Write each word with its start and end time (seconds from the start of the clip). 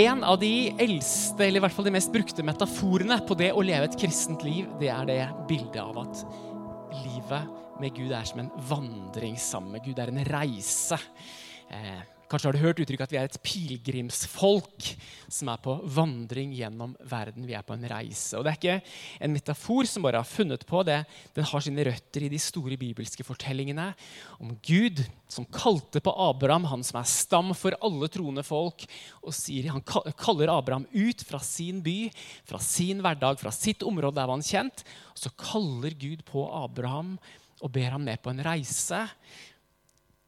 En 0.00 0.22
av 0.24 0.38
de 0.40 0.70
eldste, 0.80 1.42
eller 1.44 1.58
i 1.58 1.62
hvert 1.64 1.74
fall 1.76 1.84
de 1.84 1.92
mest 1.92 2.12
brukte 2.14 2.44
metaforene 2.46 3.18
på 3.26 3.36
det 3.36 3.50
å 3.52 3.64
leve 3.64 3.88
et 3.90 3.96
kristent 4.00 4.44
liv, 4.46 4.68
det 4.80 4.88
er 4.92 5.08
det 5.08 5.18
bildet 5.50 5.80
av 5.82 5.98
at 6.00 6.22
livet 7.02 7.50
med 7.82 7.92
Gud 7.98 8.14
er 8.16 8.24
som 8.28 8.40
en 8.40 8.52
vandring 8.70 9.36
sammen 9.40 9.74
med 9.74 9.84
Gud. 9.84 9.98
Det 9.98 10.06
er 10.06 10.12
en 10.14 10.24
reise. 10.30 10.96
Eh, 11.68 12.00
Kanskje 12.30 12.46
har 12.46 12.54
du 12.54 12.62
hørt 12.62 12.78
uttrykket 12.78 13.08
at 13.08 13.12
vi 13.12 13.18
er 13.18 13.26
et 13.26 13.38
pilegrimsfolk 13.42 14.90
som 15.26 15.48
er 15.50 15.58
på 15.64 15.72
vandring 15.96 16.52
gjennom 16.54 16.92
verden. 17.10 17.42
Vi 17.48 17.56
er 17.58 17.64
på 17.66 17.74
en 17.74 17.86
reise. 17.90 18.38
Og 18.38 18.44
Det 18.46 18.52
er 18.52 18.58
ikke 18.60 18.76
en 19.26 19.34
metafor 19.34 19.88
som 19.90 20.06
bare 20.06 20.20
har 20.22 20.28
funnet 20.28 20.62
på 20.68 20.84
det. 20.86 21.00
Den 21.34 21.48
har 21.50 21.64
sine 21.64 21.88
røtter 21.88 22.22
i 22.22 22.30
de 22.30 22.38
store 22.38 22.78
bibelske 22.78 23.26
fortellingene 23.26 23.88
om 24.38 24.54
Gud 24.62 25.02
som 25.30 25.48
kalte 25.50 25.98
på 26.02 26.14
Abraham, 26.28 26.68
han 26.70 26.86
som 26.86 27.00
er 27.00 27.10
stam 27.10 27.50
for 27.58 27.74
alle 27.82 28.06
troende 28.06 28.46
folk. 28.46 28.86
og 29.22 29.34
sier, 29.34 29.72
Han 29.74 29.82
kaller 30.14 30.54
Abraham 30.54 30.86
ut 30.94 31.26
fra 31.26 31.42
sin 31.42 31.82
by, 31.82 32.12
fra 32.46 32.62
sin 32.62 33.02
hverdag, 33.02 33.42
fra 33.42 33.50
sitt 33.50 33.82
område 33.82 34.14
der 34.14 34.30
var 34.30 34.38
han 34.38 34.46
kjent. 34.46 34.84
Så 35.18 35.34
kaller 35.34 35.98
Gud 35.98 36.22
på 36.30 36.46
Abraham 36.46 37.18
og 37.60 37.72
ber 37.72 37.90
ham 37.90 38.04
med 38.06 38.22
på 38.22 38.30
en 38.32 38.42
reise 38.44 39.02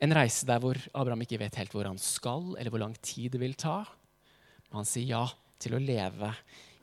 en 0.02 0.14
reise 0.16 0.48
der 0.48 0.62
hvor 0.62 0.78
Abraham 0.90 1.22
ikke 1.22 1.40
vet 1.42 1.60
helt 1.60 1.74
hvor 1.74 1.86
han 1.86 2.00
skal, 2.00 2.56
eller 2.56 2.72
hvor 2.74 2.82
lang 2.82 2.96
tid 3.04 3.34
det 3.34 3.42
vil 3.42 3.54
ta. 3.58 3.82
Men 4.70 4.82
han 4.82 4.88
sier 4.88 5.14
ja 5.14 5.26
til 5.62 5.76
å 5.76 5.82
leve 5.82 6.32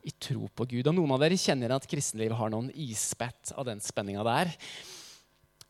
i 0.08 0.12
tro 0.16 0.48
på 0.56 0.64
Gud. 0.70 0.88
Og 0.88 0.96
Noen 0.96 1.12
av 1.12 1.20
dere 1.20 1.36
kjenner 1.40 1.74
at 1.74 1.88
kristenlivet 1.90 2.38
har 2.38 2.52
noen 2.52 2.70
isbett 2.72 3.52
av 3.58 3.68
den 3.68 3.82
spenninga 3.84 4.24
der. 4.24 4.54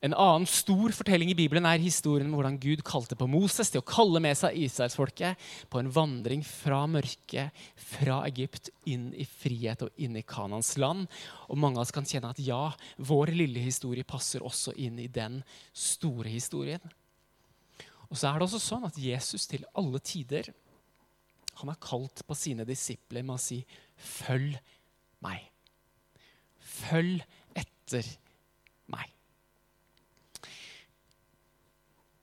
En 0.00 0.14
annen 0.16 0.46
stor 0.48 0.94
fortelling 0.96 1.28
i 1.28 1.36
Bibelen 1.36 1.66
er 1.68 1.82
historien 1.82 2.30
om 2.30 2.38
hvordan 2.38 2.56
Gud 2.62 2.80
kalte 2.88 3.18
på 3.20 3.26
Moses 3.28 3.68
til 3.68 3.82
å 3.82 3.84
kalle 3.84 4.22
med 4.24 4.38
seg 4.38 4.56
israelsfolket 4.56 5.50
på 5.68 5.82
en 5.82 5.90
vandring 5.92 6.44
fra 6.46 6.86
mørket, 6.88 7.52
fra 7.76 8.22
Egypt, 8.30 8.70
inn 8.88 9.10
i 9.12 9.26
frihet 9.28 9.84
og 9.84 10.00
inn 10.00 10.16
i 10.16 10.24
Kanans 10.24 10.72
land. 10.80 11.04
Og 11.52 11.60
Mange 11.60 11.76
av 11.76 11.84
oss 11.84 11.92
kan 11.92 12.08
kjenne 12.08 12.32
at 12.32 12.40
ja, 12.40 12.70
vår 12.96 13.34
lille 13.42 13.60
historie 13.60 14.08
passer 14.08 14.40
også 14.46 14.72
inn 14.80 14.96
i 15.04 15.10
den 15.12 15.42
store 15.76 16.32
historien. 16.32 16.80
Og 18.10 18.18
så 18.18 18.28
er 18.28 18.38
det 18.38 18.48
også 18.48 18.60
sånn 18.62 18.88
at 18.88 18.98
Jesus 18.98 19.46
til 19.50 19.64
alle 19.78 20.00
tider 20.02 20.50
han 21.60 21.68
har 21.68 21.80
kalt 21.82 22.22
på 22.26 22.36
sine 22.38 22.64
disipler 22.64 23.22
med 23.22 23.36
å 23.36 23.42
si 23.42 23.64
'følg 23.98 24.56
meg'. 25.22 25.50
Følg 26.58 27.22
etter 27.54 28.06
meg. 28.88 29.10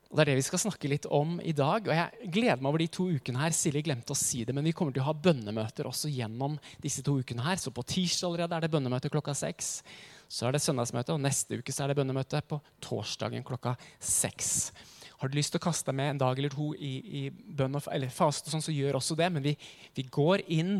Og 0.09 0.15
Det 0.15 0.21
er 0.21 0.25
det 0.31 0.35
vi 0.39 0.47
skal 0.47 0.59
snakke 0.59 0.89
litt 0.89 1.05
om 1.05 1.39
i 1.43 1.51
dag. 1.51 1.87
og 1.87 1.93
Jeg 1.93 2.31
gleder 2.31 2.61
meg 2.61 2.69
over 2.69 2.77
de 2.79 2.87
to 2.87 3.03
ukene 3.11 3.39
her. 3.39 3.51
Silje 3.51 3.83
glemte 3.83 4.15
å 4.15 4.17
si 4.17 4.43
det, 4.43 4.55
men 4.55 4.63
vi 4.63 4.71
kommer 4.71 4.93
til 4.93 5.03
å 5.03 5.11
ha 5.11 5.13
bønnemøter 5.13 5.85
også 5.85 6.09
gjennom 6.09 6.57
disse 6.81 7.03
to 7.03 7.19
ukene 7.19 7.43
her. 7.43 7.57
Så 7.57 7.71
på 7.71 7.85
tirsdag 7.85 8.27
allerede 8.29 8.55
er 8.55 8.61
det 8.61 8.71
bønnemøte 8.71 9.11
klokka 9.11 9.35
seks. 9.35 9.83
Så 10.27 10.47
er 10.47 10.53
det 10.53 10.61
søndagsmøte, 10.61 11.13
og 11.13 11.21
neste 11.21 11.59
uke 11.59 11.71
så 11.71 11.83
er 11.83 11.87
det 11.87 11.97
bønnemøte 11.97 12.41
på 12.47 12.61
torsdagen 12.81 13.43
klokka 13.43 13.77
seks. 13.99 14.71
Har 15.17 15.29
du 15.29 15.37
lyst 15.37 15.53
til 15.55 15.61
å 15.61 15.65
kaste 15.65 15.89
deg 15.89 15.97
med 15.97 16.11
en 16.11 16.21
dag 16.21 16.37
eller 16.37 16.53
to 16.53 16.69
i, 16.77 16.93
i 17.21 17.21
bønn 17.31 17.79
og, 17.79 17.87
eller 17.93 18.13
faste, 18.13 18.51
sånn, 18.53 18.61
så 18.61 18.75
gjør 18.75 18.99
også 18.99 19.17
det. 19.17 19.31
Men 19.33 19.45
vi, 19.45 19.55
vi 19.97 20.05
går 20.13 20.45
inn 20.53 20.79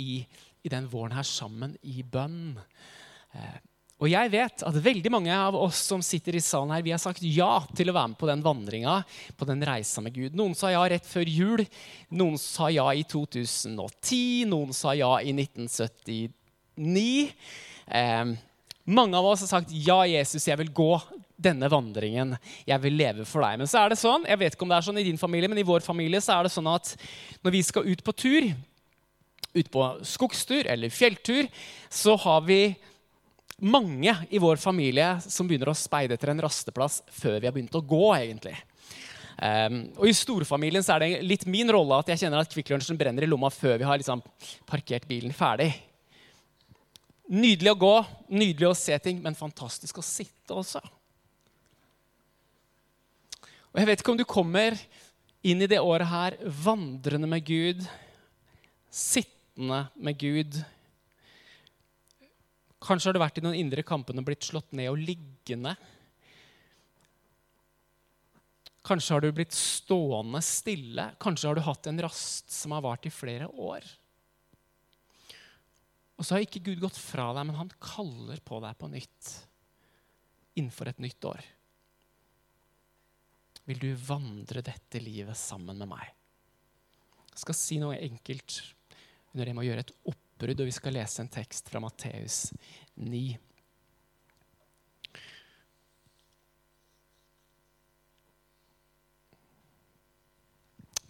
i, 0.00 0.24
i, 0.24 0.72
den 0.72 0.88
våren 0.90 1.12
her 1.16 1.26
sammen 1.28 1.76
i 1.84 2.00
bønn. 2.00 2.56
Eh, 3.36 3.58
og 4.02 4.08
jeg 4.10 4.32
vet 4.32 4.64
at 4.66 4.78
veldig 4.84 5.10
mange 5.12 5.34
av 5.36 5.54
oss 5.56 5.78
som 5.86 6.02
sitter 6.04 6.36
i 6.36 6.42
salen 6.42 6.72
her, 6.74 6.82
vi 6.84 6.92
har 6.92 7.02
sagt 7.02 7.22
ja 7.22 7.60
til 7.76 7.92
å 7.92 7.94
være 7.94 8.10
med 8.12 8.18
på 8.20 8.28
den 8.28 8.42
vandringa, 8.44 8.96
på 9.38 9.48
den 9.48 9.62
reisa 9.64 10.02
med 10.04 10.16
Gud. 10.16 10.34
Noen 10.36 10.56
sa 10.58 10.72
ja 10.72 10.82
rett 10.90 11.06
før 11.06 11.28
jul, 11.30 11.62
noen 12.12 12.40
sa 12.40 12.72
ja 12.74 12.88
i 12.96 13.04
2010, 13.06 14.48
noen 14.50 14.74
sa 14.76 14.96
ja 14.98 15.12
i 15.22 15.36
1979. 15.36 17.30
Eh, 17.86 18.34
mange 18.84 19.20
av 19.20 19.28
oss 19.30 19.44
har 19.46 19.52
sagt 19.54 19.72
ja, 19.72 20.02
Jesus, 20.08 20.48
jeg 20.48 20.58
vil 20.60 20.72
gå 20.74 20.90
denne 21.36 21.68
vandringen. 21.70 22.36
Jeg 22.66 22.82
vil 22.84 22.96
leve 22.98 23.26
for 23.28 23.44
deg. 23.44 23.58
Men 23.60 23.70
så 23.70 23.82
er 23.82 23.92
det 23.92 24.00
sånn, 24.00 24.26
jeg 24.28 24.40
vet 24.40 24.56
ikke 24.56 24.66
om 24.66 24.72
det 24.72 24.78
er 24.78 24.86
sånn 24.86 25.00
i 25.02 25.06
din 25.06 25.20
familie, 25.20 25.50
men 25.50 25.60
i 25.60 25.66
vår 25.66 25.84
familie 25.86 26.22
så 26.24 26.38
er 26.38 26.46
det 26.46 26.54
sånn 26.54 26.70
at 26.70 26.94
når 27.44 27.56
vi 27.56 27.62
skal 27.66 27.88
ut 27.90 28.04
på 28.06 28.14
tur, 28.16 28.50
ut 29.54 29.70
på 29.70 29.86
skogstur 30.06 30.66
eller 30.70 30.92
fjelltur, 30.94 31.48
så 31.90 32.16
har 32.24 32.44
vi 32.46 32.60
mange 33.62 34.14
i 34.34 34.40
vår 34.42 34.58
familie 34.62 35.14
som 35.22 35.46
begynner 35.48 35.70
å 35.70 35.78
speide 35.78 36.16
etter 36.16 36.32
en 36.32 36.42
rasteplass 36.42 37.02
før 37.14 37.38
vi 37.38 37.48
har 37.48 37.54
begynt 37.54 37.76
å 37.78 37.84
gå. 37.86 38.06
egentlig. 38.16 38.56
Um, 39.34 39.80
og 39.98 40.06
I 40.06 40.14
storfamilien 40.14 40.84
så 40.86 40.94
er 40.94 41.02
det 41.02 41.24
litt 41.26 41.46
min 41.50 41.70
rolle 41.74 41.98
at 41.98 42.10
jeg 42.12 42.22
kjenner 42.22 42.42
at 42.42 42.52
Kvikk 42.52 42.70
Lunsjen 42.70 42.98
brenner 42.98 43.26
i 43.26 43.28
lomma 43.30 43.50
før 43.50 43.80
vi 43.80 43.86
har 43.88 43.98
liksom 43.98 44.22
parkert 44.68 45.08
bilen 45.10 45.34
ferdig. 45.34 45.72
Nydelig 47.34 47.72
å 47.72 47.80
gå, 47.80 47.94
nydelig 48.36 48.68
å 48.68 48.76
se 48.78 48.98
ting, 49.02 49.18
men 49.24 49.38
fantastisk 49.38 49.98
å 49.98 50.06
sitte 50.06 50.54
også. 50.54 50.82
Og 53.74 53.80
Jeg 53.82 53.88
vet 53.88 54.02
ikke 54.04 54.12
om 54.14 54.18
du 54.20 54.28
kommer 54.30 54.76
inn 55.42 55.64
i 55.64 55.66
det 55.66 55.80
året 55.82 56.06
her 56.06 56.36
vandrende 56.62 57.26
med 57.26 57.42
Gud, 57.42 57.80
sittende 58.86 59.80
med 59.98 60.20
Gud. 60.20 60.60
Kanskje 62.78 63.08
har 63.10 63.16
du 63.16 63.20
vært 63.24 63.40
i 63.40 63.42
noen 63.42 63.58
indre 63.58 63.82
kampene 63.82 64.22
og 64.22 64.28
blitt 64.28 64.46
slått 64.46 64.70
ned 64.78 64.92
og 64.92 65.00
liggende. 65.02 65.72
Kanskje 68.86 69.16
har 69.16 69.24
du 69.24 69.34
blitt 69.34 69.58
stående 69.58 70.38
stille. 70.46 71.08
Kanskje 71.18 71.50
har 71.50 71.58
du 71.58 71.64
hatt 71.66 71.90
en 71.90 71.98
rast 72.06 72.54
som 72.54 72.76
har 72.76 72.86
vart 72.86 73.10
i 73.10 73.12
flere 73.12 73.50
år. 73.50 73.82
Og 76.14 76.22
så 76.22 76.36
har 76.36 76.46
ikke 76.46 76.62
Gud 76.70 76.78
gått 76.86 77.00
fra 77.00 77.32
deg, 77.34 77.50
men 77.50 77.58
han 77.58 77.74
kaller 77.82 78.38
på 78.46 78.62
deg 78.62 78.78
på 78.78 78.92
nytt 78.94 79.34
innenfor 80.54 80.94
et 80.94 81.02
nytt 81.02 81.26
år 81.26 81.42
vil 83.64 83.80
du 83.80 83.90
vandre 83.96 84.62
dette 84.64 85.00
livet 85.00 85.36
sammen 85.38 85.78
med 85.80 85.88
meg. 85.94 86.10
Jeg 87.32 87.42
skal 87.42 87.56
si 87.58 87.80
noe 87.82 87.96
enkelt 87.98 88.60
under 89.32 89.48
det 89.48 89.54
med 89.56 89.64
å 89.64 89.66
gjøre 89.66 89.84
et 89.86 89.94
oppbrudd, 90.12 90.60
og 90.62 90.68
vi 90.68 90.76
skal 90.76 90.94
lese 90.94 91.24
en 91.24 91.32
tekst 91.32 91.70
fra 91.72 91.80
Matteus 91.82 92.52
9. 93.00 93.24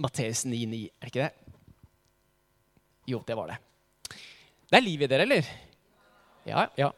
Matteus 0.05 0.43
9,9, 0.49 0.81
er 0.99 1.07
det 1.07 1.13
ikke 1.13 1.27
det? 1.27 1.61
Jo, 3.07 3.21
det 3.27 3.37
var 3.39 3.53
det. 3.53 3.59
Det 4.71 4.79
er 4.79 4.83
liv 4.83 5.05
i 5.05 5.09
dere, 5.11 5.27
eller? 5.29 5.51
Ja, 6.49 6.65
ja. 6.81 6.89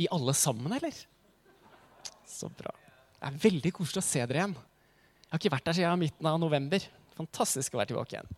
I 0.00 0.06
alle 0.12 0.34
sammen, 0.36 0.72
eller? 0.76 0.94
Så 2.28 2.48
bra. 2.48 2.72
Det 3.20 3.28
er 3.28 3.40
veldig 3.42 3.72
koselig 3.76 4.00
å 4.00 4.06
se 4.06 4.22
dere 4.24 4.40
igjen. 4.40 4.54
Jeg 4.56 5.28
har 5.34 5.40
ikke 5.42 5.52
vært 5.52 5.66
der 5.68 5.76
siden 5.76 6.00
midten 6.00 6.28
av 6.30 6.38
november. 6.40 6.84
Fantastisk 7.18 7.74
å 7.74 7.80
være 7.82 7.92
tilbake 7.92 8.16
igjen. 8.16 8.30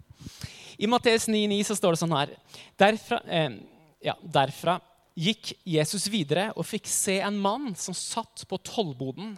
I 0.83 0.89
Matteus 0.91 1.29
9,9 1.31 1.61
så 1.69 1.77
står 1.79 1.95
det 1.95 2.01
sånn 2.01 2.17
her 2.17 2.33
derfra, 2.81 3.21
eh, 3.31 3.61
ja, 4.03 4.17
derfra 4.23 4.81
gikk 5.15 5.53
Jesus 5.69 6.09
videre 6.11 6.49
og 6.57 6.67
fikk 6.67 6.91
se 6.91 7.21
en 7.23 7.39
mann 7.39 7.77
som 7.79 7.95
satt 7.95 8.43
på 8.51 8.59
tollboden. 8.67 9.37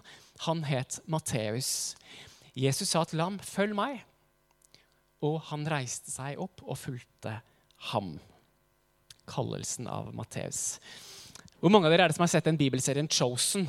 Han 0.48 0.64
het 0.64 1.00
Matteus. 1.10 1.94
Jesus 2.54 2.94
sa 2.94 3.04
til 3.04 3.20
ham, 3.20 3.38
'Følg 3.38 3.74
meg.' 3.74 4.04
Og 5.22 5.40
han 5.50 5.64
reiste 5.66 6.10
seg 6.10 6.38
opp 6.38 6.62
og 6.62 6.78
fulgte 6.78 7.40
ham. 7.92 8.20
Kallelsen 9.26 9.88
av 9.88 10.14
Matteus. 10.14 10.78
Hvor 11.60 11.70
mange 11.70 11.86
av 11.86 11.92
dere 11.92 12.04
er 12.04 12.08
det 12.08 12.16
som 12.16 12.22
har 12.22 12.28
sett 12.28 12.44
den 12.44 12.58
bibelserien 12.58 13.08
Chosen? 13.08 13.68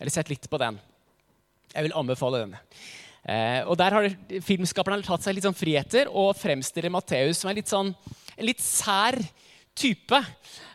Eller 0.00 0.10
sett 0.10 0.28
litt 0.28 0.48
på 0.48 0.58
den? 0.58 0.80
Jeg 1.74 1.88
vil 1.88 1.96
anbefale 1.98 2.44
den. 2.44 2.52
Eh, 3.24 3.62
og 3.66 3.74
Der 3.80 3.96
har 3.96 4.06
filmskaperne 4.46 5.02
tatt 5.02 5.24
seg 5.24 5.34
litt 5.34 5.46
sånn 5.46 5.56
friheter 5.56 6.10
og 6.12 6.36
fremstiller 6.38 6.92
Matteus 6.92 7.40
som 7.40 7.50
en 7.50 7.58
litt, 7.58 7.70
sånn, 7.70 7.90
en 8.36 8.46
litt 8.46 8.62
sær 8.62 9.18
type. 9.74 10.20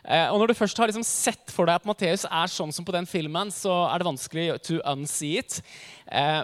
Eh, 0.04 0.26
og 0.28 0.42
Når 0.42 0.50
du 0.50 0.58
først 0.58 0.76
har 0.76 0.90
liksom 0.90 1.06
sett 1.06 1.52
for 1.54 1.70
deg 1.70 1.80
at 1.80 1.88
Matteus 1.88 2.26
er 2.28 2.52
sånn 2.52 2.74
som 2.74 2.84
på 2.84 2.92
den 2.92 3.08
filmen, 3.08 3.52
så 3.54 3.86
er 3.88 4.00
det 4.00 4.10
vanskelig 4.10 4.48
to 4.66 4.80
unsee 4.92 5.40
it. 5.40 5.62
Eh, 6.10 6.42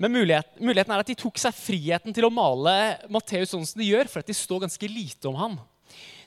men 0.00 0.16
mulighet, 0.16 0.56
muligheten 0.58 0.94
er 0.94 1.02
at 1.04 1.10
de 1.12 1.18
tok 1.18 1.36
seg 1.38 1.54
friheten 1.54 2.14
til 2.16 2.26
å 2.26 2.32
male 2.32 2.96
Matteus 3.12 3.52
sånn 3.52 3.66
som 3.68 3.82
de 3.82 3.90
gjør, 3.90 4.08
for 4.08 4.22
at 4.22 4.30
de 4.30 4.38
står 4.38 4.64
ganske 4.64 4.88
lite 4.88 5.28
om 5.28 5.36
ham. 5.38 5.60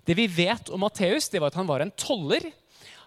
Det 0.05 0.13
vi 0.13 0.27
vet 0.29 0.69
om 0.69 0.83
Matteus, 0.85 1.31
var 1.33 1.49
at 1.49 1.57
han 1.57 1.67
var 1.67 1.81
en 1.81 1.95
toller 1.97 2.51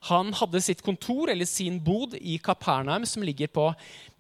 han 0.07 0.31
hadde 0.37 0.61
sitt 0.63 0.83
kontor 0.87 1.31
eller 1.33 1.49
sin 1.49 1.81
bod 1.83 2.15
i 2.15 2.37
Kapernaum, 2.39 3.07
som 3.07 3.25
ligger 3.27 3.51
på 3.51 3.67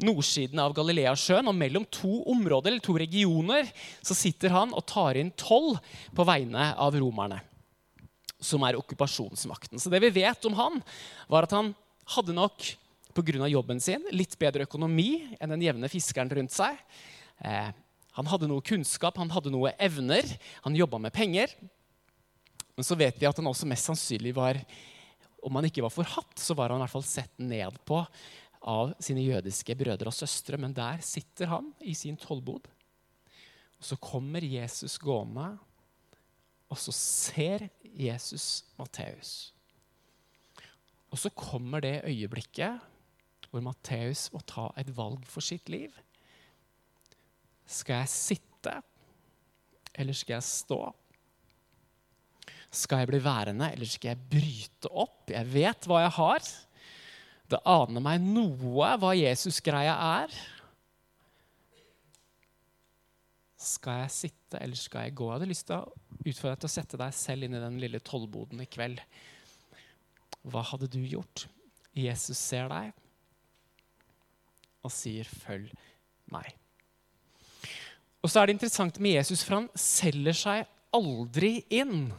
nordsiden 0.02 0.58
av 0.62 0.74
Galileasjøen. 0.76 1.46
Og 1.46 1.54
mellom 1.54 1.86
to 1.94 2.24
områder, 2.32 2.72
eller 2.72 2.84
to 2.84 2.96
regioner 2.98 3.70
så 4.02 4.16
sitter 4.18 4.52
han 4.54 4.74
og 4.74 4.86
tar 4.90 5.20
inn 5.20 5.30
toll 5.38 5.76
på 6.14 6.26
vegne 6.26 6.72
av 6.74 6.98
romerne, 6.98 7.40
som 8.40 8.66
er 8.66 8.78
okkupasjonsmakten. 8.80 9.78
Så 9.78 9.90
det 9.92 10.02
vi 10.02 10.14
vet 10.20 10.50
om 10.50 10.58
han, 10.58 10.82
var 11.30 11.46
at 11.46 11.54
han 11.56 11.74
hadde 12.16 12.36
nok 12.36 12.72
pga. 13.14 13.48
jobben 13.48 13.80
sin 13.80 14.04
litt 14.12 14.38
bedre 14.38 14.62
økonomi 14.62 15.36
enn 15.40 15.50
den 15.50 15.62
jevne 15.62 15.88
fiskeren 15.90 16.30
rundt 16.30 16.54
seg. 16.54 16.78
Eh, 17.42 17.70
Han 18.18 18.26
hadde 18.26 18.48
noe 18.50 18.64
kunnskap, 18.66 19.14
han 19.20 19.30
hadde 19.30 19.52
noe 19.54 19.70
evner, 19.78 20.26
han 20.64 20.74
jobba 20.74 20.98
med 20.98 21.14
penger. 21.14 21.52
Men 22.74 22.86
så 22.86 22.96
vet 22.98 23.14
vi 23.20 23.28
at 23.28 23.36
han 23.38 23.46
også 23.46 23.68
mest 23.70 23.86
sannsynlig 23.86 24.32
var 24.34 24.58
Om 25.44 25.58
han 25.58 25.68
ikke 25.68 25.84
var 25.84 25.94
forhatt, 25.94 26.38
så 26.40 26.56
var 26.58 26.72
han 26.72 26.80
i 26.80 26.86
hvert 26.86 26.96
fall 26.96 27.06
sett 27.06 27.34
ned 27.40 27.78
på 27.88 28.02
av 28.68 28.92
sine 29.02 29.22
jødiske 29.22 29.76
brødre 29.78 30.10
og 30.10 30.16
søstre. 30.16 30.58
Men 30.60 30.74
der 30.76 31.02
sitter 31.04 31.52
han 31.52 31.70
i 31.80 31.94
sin 31.94 32.18
tollbod. 32.18 32.66
Og 33.78 33.86
så 33.86 33.98
kommer 34.02 34.42
Jesus 34.42 34.98
gående, 34.98 35.52
og 36.68 36.80
så 36.80 36.92
ser 36.92 37.68
Jesus 37.82 38.64
Matteus. 38.78 39.52
Og 41.08 41.20
så 41.22 41.30
kommer 41.32 41.80
det 41.80 42.02
øyeblikket 42.04 42.82
hvor 43.48 43.62
Matteus 43.64 44.26
må 44.34 44.42
ta 44.44 44.66
et 44.76 44.90
valg 44.92 45.22
for 45.24 45.40
sitt 45.44 45.70
liv. 45.72 45.94
Skal 47.68 48.02
jeg 48.02 48.12
sitte, 48.12 48.74
eller 49.94 50.16
skal 50.16 50.36
jeg 50.36 50.48
stå? 50.48 50.80
Skal 52.70 53.02
jeg 53.02 53.10
bli 53.10 53.20
værende, 53.24 53.70
eller 53.72 53.88
skal 53.88 54.12
jeg 54.12 54.28
bryte 54.32 54.90
opp? 54.92 55.30
Jeg 55.32 55.48
vet 55.52 55.88
hva 55.88 56.02
jeg 56.04 56.14
har. 56.18 56.48
Det 57.48 57.60
aner 57.64 58.04
meg 58.04 58.20
noe 58.20 58.90
hva 59.00 59.14
Jesus-greia 59.16 59.94
er. 60.20 60.34
Skal 63.58 64.04
jeg 64.04 64.14
sitte, 64.14 64.60
eller 64.60 64.78
skal 64.78 65.08
jeg 65.08 65.16
gå? 65.18 65.30
Jeg 65.30 65.38
hadde 65.38 65.50
lyst 65.50 65.66
til 65.70 65.80
å 65.80 66.20
utfordre 66.28 66.54
deg 66.54 66.62
til 66.62 66.68
å 66.68 66.74
sette 66.76 67.00
deg 67.00 67.16
selv 67.16 67.46
inn 67.46 67.56
i 67.56 67.62
den 67.64 67.80
lille 67.82 68.00
tollboden 68.04 68.60
i 68.62 68.68
kveld. 68.70 69.00
Hva 70.46 70.62
hadde 70.68 70.90
du 70.92 71.00
gjort? 71.02 71.48
Jesus 71.96 72.38
ser 72.38 72.68
deg 72.70 72.92
og 74.84 74.92
sier 74.94 75.24
'følg 75.24 75.72
meg'. 76.30 76.54
Og 78.22 78.30
så 78.30 78.40
er 78.40 78.46
det 78.46 78.56
interessant 78.56 78.98
med 79.00 79.16
Jesus, 79.16 79.42
for 79.42 79.54
han 79.54 79.68
selger 79.74 80.36
seg 80.36 80.66
aldri 80.94 81.64
inn. 81.70 82.12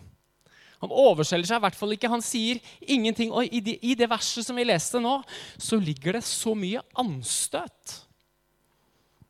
Han 0.80 0.94
overselger 0.96 1.50
seg 1.50 1.60
i 1.60 1.66
hvert 1.66 1.78
fall 1.78 1.96
ikke. 1.96 2.12
Han 2.12 2.24
sier 2.24 2.60
ingenting. 2.82 3.34
Og 3.36 3.48
i, 3.52 3.76
i 3.84 3.96
det 4.00 4.08
verset 4.12 4.48
som 4.48 4.56
vi 4.60 4.68
leste 4.68 5.02
nå, 5.04 5.18
så 5.60 5.80
ligger 5.80 6.16
det 6.18 6.24
så 6.28 6.56
mye 6.56 6.84
anstøt. 7.00 7.96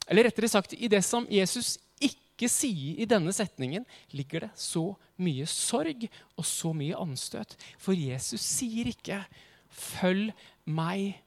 Eller 0.10 0.30
rettere 0.30 0.50
sagt, 0.50 0.74
i 0.74 0.90
det 0.90 1.02
som 1.06 1.28
Jesus 1.30 1.78
ikke 2.02 2.50
sier 2.50 3.02
i 3.02 3.08
denne 3.10 3.34
setningen, 3.36 3.86
ligger 4.16 4.48
det 4.48 4.52
så 4.58 4.92
mye 5.22 5.46
sorg 5.50 6.06
og 6.38 6.46
så 6.48 6.74
mye 6.74 6.98
anstøt. 6.98 7.58
For 7.82 7.98
Jesus 7.98 8.42
sier 8.42 8.90
ikke 8.94 9.24
'følg 9.70 10.34
meg, 10.66 11.22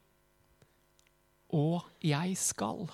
og 1.49 1.85
jeg 2.03 2.37
skal'. 2.37 2.91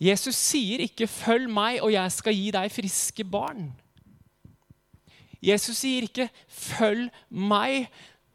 Jesus 0.00 0.34
sier 0.34 0.80
ikke 0.80 1.06
'følg 1.06 1.48
meg, 1.48 1.80
og 1.82 1.92
jeg 1.92 2.12
skal 2.12 2.34
gi 2.34 2.50
deg 2.50 2.72
friske 2.72 3.24
barn'. 3.24 3.70
Jesus 5.40 5.78
sier 5.80 6.04
ikke 6.04 6.28
'følg 6.48 7.10
meg, 7.30 7.88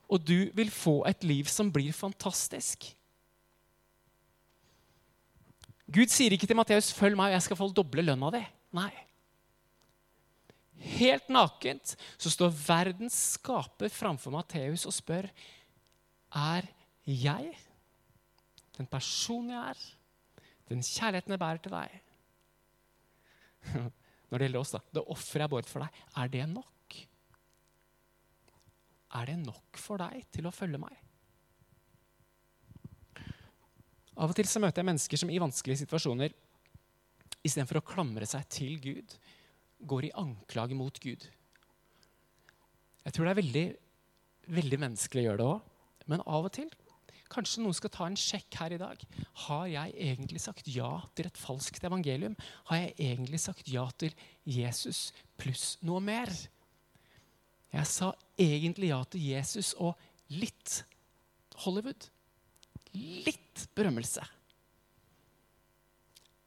og 0.10 0.22
du 0.25 0.52
vil 0.54 0.72
få 0.72 1.06
et 1.07 1.24
liv 1.24 1.46
som 1.46 1.72
blir 1.72 1.94
fantastisk'. 1.94 2.94
Gud 5.86 6.10
sier 6.10 6.34
ikke 6.34 6.48
til 6.48 6.56
Matteus 6.57 6.94
'følg 6.94 7.16
meg, 7.16 7.30
og 7.30 7.38
jeg 7.38 7.42
skal 7.42 7.57
få 7.57 7.69
doble 7.74 8.02
lønna 8.02 8.31
di'. 8.34 8.46
Nei. 8.74 8.92
Helt 10.75 11.30
nakent 11.30 11.96
så 12.18 12.30
står 12.30 12.50
verdens 12.50 13.16
skaper 13.38 13.90
framfor 13.90 14.31
Matteus 14.31 14.86
og 14.86 14.94
spør 14.94 15.30
er 16.36 16.68
jeg 17.06 17.56
den 18.75 18.90
personen 18.92 19.54
jeg 19.54 19.72
er, 19.72 19.84
den 20.68 20.81
kjærligheten 20.84 21.31
jeg 21.31 21.40
bærer 21.40 21.62
til 21.63 21.72
deg 21.72 22.02
Når 24.30 24.42
det 24.42 24.48
gjelder 24.48 24.60
oss, 24.60 24.74
da, 24.74 24.81
det 24.94 25.04
offeret 25.13 25.46
jeg 25.46 25.54
båret 25.54 25.69
for 25.69 25.86
deg, 25.86 26.00
er 26.18 26.31
det 26.34 26.46
nok? 26.50 26.75
Er 29.15 29.29
det 29.31 29.38
nok 29.41 29.79
for 29.79 30.01
deg 30.01 30.25
til 30.33 30.47
å 30.47 30.53
følge 30.53 30.81
meg? 30.81 30.95
Av 34.15 34.31
og 34.31 34.35
til 34.38 34.47
så 34.47 34.62
møter 34.63 34.81
jeg 34.81 34.89
mennesker 34.89 35.19
som 35.19 35.31
i 35.31 35.39
vanskelige 35.44 35.83
situasjoner 35.83 36.35
istedenfor 37.45 37.81
å 37.81 37.85
klamre 37.85 38.27
seg 38.27 38.47
til 38.51 38.77
Gud, 38.81 39.15
går 39.85 40.07
i 40.07 40.15
anklage 40.17 40.77
mot 40.77 40.97
Gud. 41.03 41.27
Jeg 43.06 43.13
tror 43.13 43.27
det 43.27 43.33
er 43.35 43.41
veldig, 43.41 43.65
veldig 44.56 44.79
menneskelig 44.81 45.21
å 45.21 45.27
gjøre 45.27 45.41
det 45.41 45.50
òg. 45.51 45.71
Men 46.09 46.23
av 46.25 46.47
og 46.47 46.53
til 46.56 46.71
Kanskje 47.25 47.63
noen 47.63 47.73
skal 47.73 47.89
ta 47.89 48.06
en 48.06 48.18
sjekk 48.19 48.53
her 48.61 48.75
i 48.75 48.77
dag. 48.77 49.01
Har 49.47 49.63
jeg 49.65 49.95
egentlig 49.97 50.39
sagt 50.44 50.68
ja 50.69 50.91
til 51.18 51.25
et 51.25 51.39
falskt 51.41 51.83
evangelium? 51.88 52.35
Har 52.69 52.83
jeg 52.83 52.94
egentlig 53.01 53.39
sagt 53.41 53.71
ja 53.71 53.88
til 53.97 54.13
Jesus 54.45 55.07
pluss 55.41 55.73
noe 55.81 56.03
mer? 56.06 56.29
Jeg 57.75 57.92
sa 57.92 58.12
egentlig 58.39 58.92
ja 58.94 59.01
til 59.12 59.24
Jesus 59.33 59.74
og 59.83 60.00
litt 60.31 60.81
Hollywood. 61.66 62.07
Litt 62.95 63.66
berømmelse. 63.75 64.24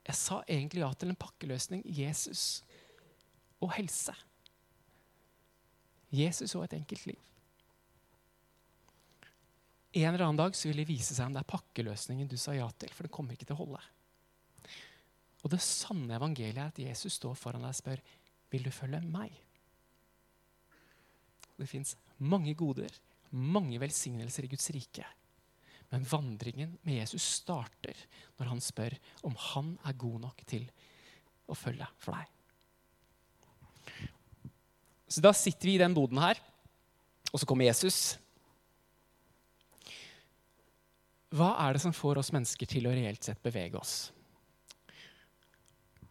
Jeg 0.09 0.17
sa 0.17 0.41
egentlig 0.49 0.81
ja 0.81 0.89
til 0.97 1.13
en 1.13 1.21
pakkeløsning. 1.21 1.85
Jesus 1.85 2.63
og 3.61 3.75
helse. 3.77 4.15
Jesus 6.15 6.55
og 6.57 6.65
et 6.65 6.79
enkelt 6.79 7.11
liv. 7.11 7.21
En 9.99 10.15
eller 10.15 10.25
annen 10.25 10.41
dag 10.41 10.57
så 10.57 10.71
vil 10.71 10.81
det 10.81 10.89
vise 10.89 11.17
seg 11.17 11.29
om 11.29 11.37
det 11.37 11.43
er 11.43 11.53
pakkeløsningen 11.53 12.29
du 12.29 12.37
sa 12.41 12.55
ja 12.57 12.69
til. 12.81 12.93
For 12.95 13.05
det 13.05 13.13
kommer 13.13 13.37
ikke 13.37 13.49
til 13.51 13.57
å 13.59 13.65
holde. 13.65 13.83
Og 15.45 15.53
det 15.53 15.61
sanne 15.65 16.17
evangeliet 16.17 16.61
er 16.61 16.73
at 16.73 16.81
Jesus 16.81 17.19
står 17.21 17.37
foran 17.39 17.65
deg 17.65 17.77
og 17.77 17.79
spør 17.79 18.03
vil 18.53 18.65
du 18.65 18.73
følge 18.73 19.03
meg. 19.05 19.37
Det 21.59 21.67
fins 21.67 21.97
mange 22.19 22.55
goder, 22.59 22.93
mange 23.31 23.81
velsignelser 23.83 24.47
i 24.47 24.51
Guds 24.53 24.71
rike. 24.75 25.07
Men 25.91 26.05
vandringen 26.07 26.77
med 26.85 27.01
Jesus 27.01 27.25
starter 27.41 27.97
når 28.39 28.53
han 28.53 28.63
spør 28.63 28.97
om 29.27 29.37
han 29.53 29.73
er 29.88 29.97
god 29.99 30.21
nok 30.27 30.45
til 30.49 30.69
å 31.49 31.57
følge 31.57 31.88
for 32.03 32.15
deg. 32.19 32.35
Så 35.09 35.25
da 35.25 35.33
sitter 35.33 35.71
vi 35.71 35.79
i 35.79 35.81
den 35.81 35.97
boden 35.97 36.21
her, 36.21 36.37
og 37.33 37.41
så 37.41 37.49
kommer 37.49 37.65
Jesus. 37.65 38.19
Hva 41.33 41.55
er 41.65 41.77
det 41.77 41.83
som 41.85 41.97
får 41.97 42.21
oss 42.21 42.33
mennesker 42.37 42.69
til 42.69 42.88
å 42.88 42.93
reelt 42.93 43.25
sett 43.25 43.41
bevege 43.45 43.81
oss? 43.81 44.11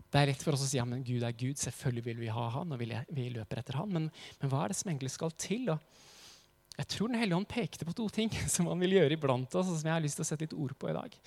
Det 0.07 0.19
er 0.19 0.29
lett 0.31 0.43
for 0.43 0.55
oss 0.55 0.63
å 0.63 0.69
si 0.69 0.79
ja, 0.79 0.85
men 0.87 1.03
Gud 1.03 1.25
er 1.27 1.35
Gud, 1.35 1.57
selvfølgelig 1.59 2.05
vil 2.05 2.21
vi 2.21 2.31
ha 2.31 2.47
han, 2.53 2.71
og 2.71 2.79
vi 2.79 3.29
løper 3.33 3.59
etter 3.59 3.79
han. 3.79 3.91
Men, 3.91 4.09
men 4.39 4.51
hva 4.51 4.63
er 4.63 4.71
det 4.71 4.79
som 4.79 4.91
egentlig 4.91 5.11
skal 5.11 5.33
til? 5.35 5.67
Og 5.73 6.77
jeg 6.77 6.89
tror 6.93 7.11
Den 7.11 7.19
hellige 7.19 7.39
ånd 7.41 7.49
pekte 7.49 7.87
på 7.87 7.95
to 7.97 8.07
ting 8.13 8.31
som 8.55 8.69
han 8.71 8.81
vil 8.85 8.99
gjøre 8.99 9.17
iblant 9.17 9.59
oss, 9.59 9.71
og 9.71 9.79
som 9.79 9.89
jeg 9.89 9.97
har 9.97 10.03
lyst 10.03 10.21
til 10.21 10.27
å 10.27 10.29
sette 10.31 10.47
litt 10.47 10.57
ord 10.57 10.75
på 10.79 10.91
i 10.91 10.97
dag. 10.97 11.17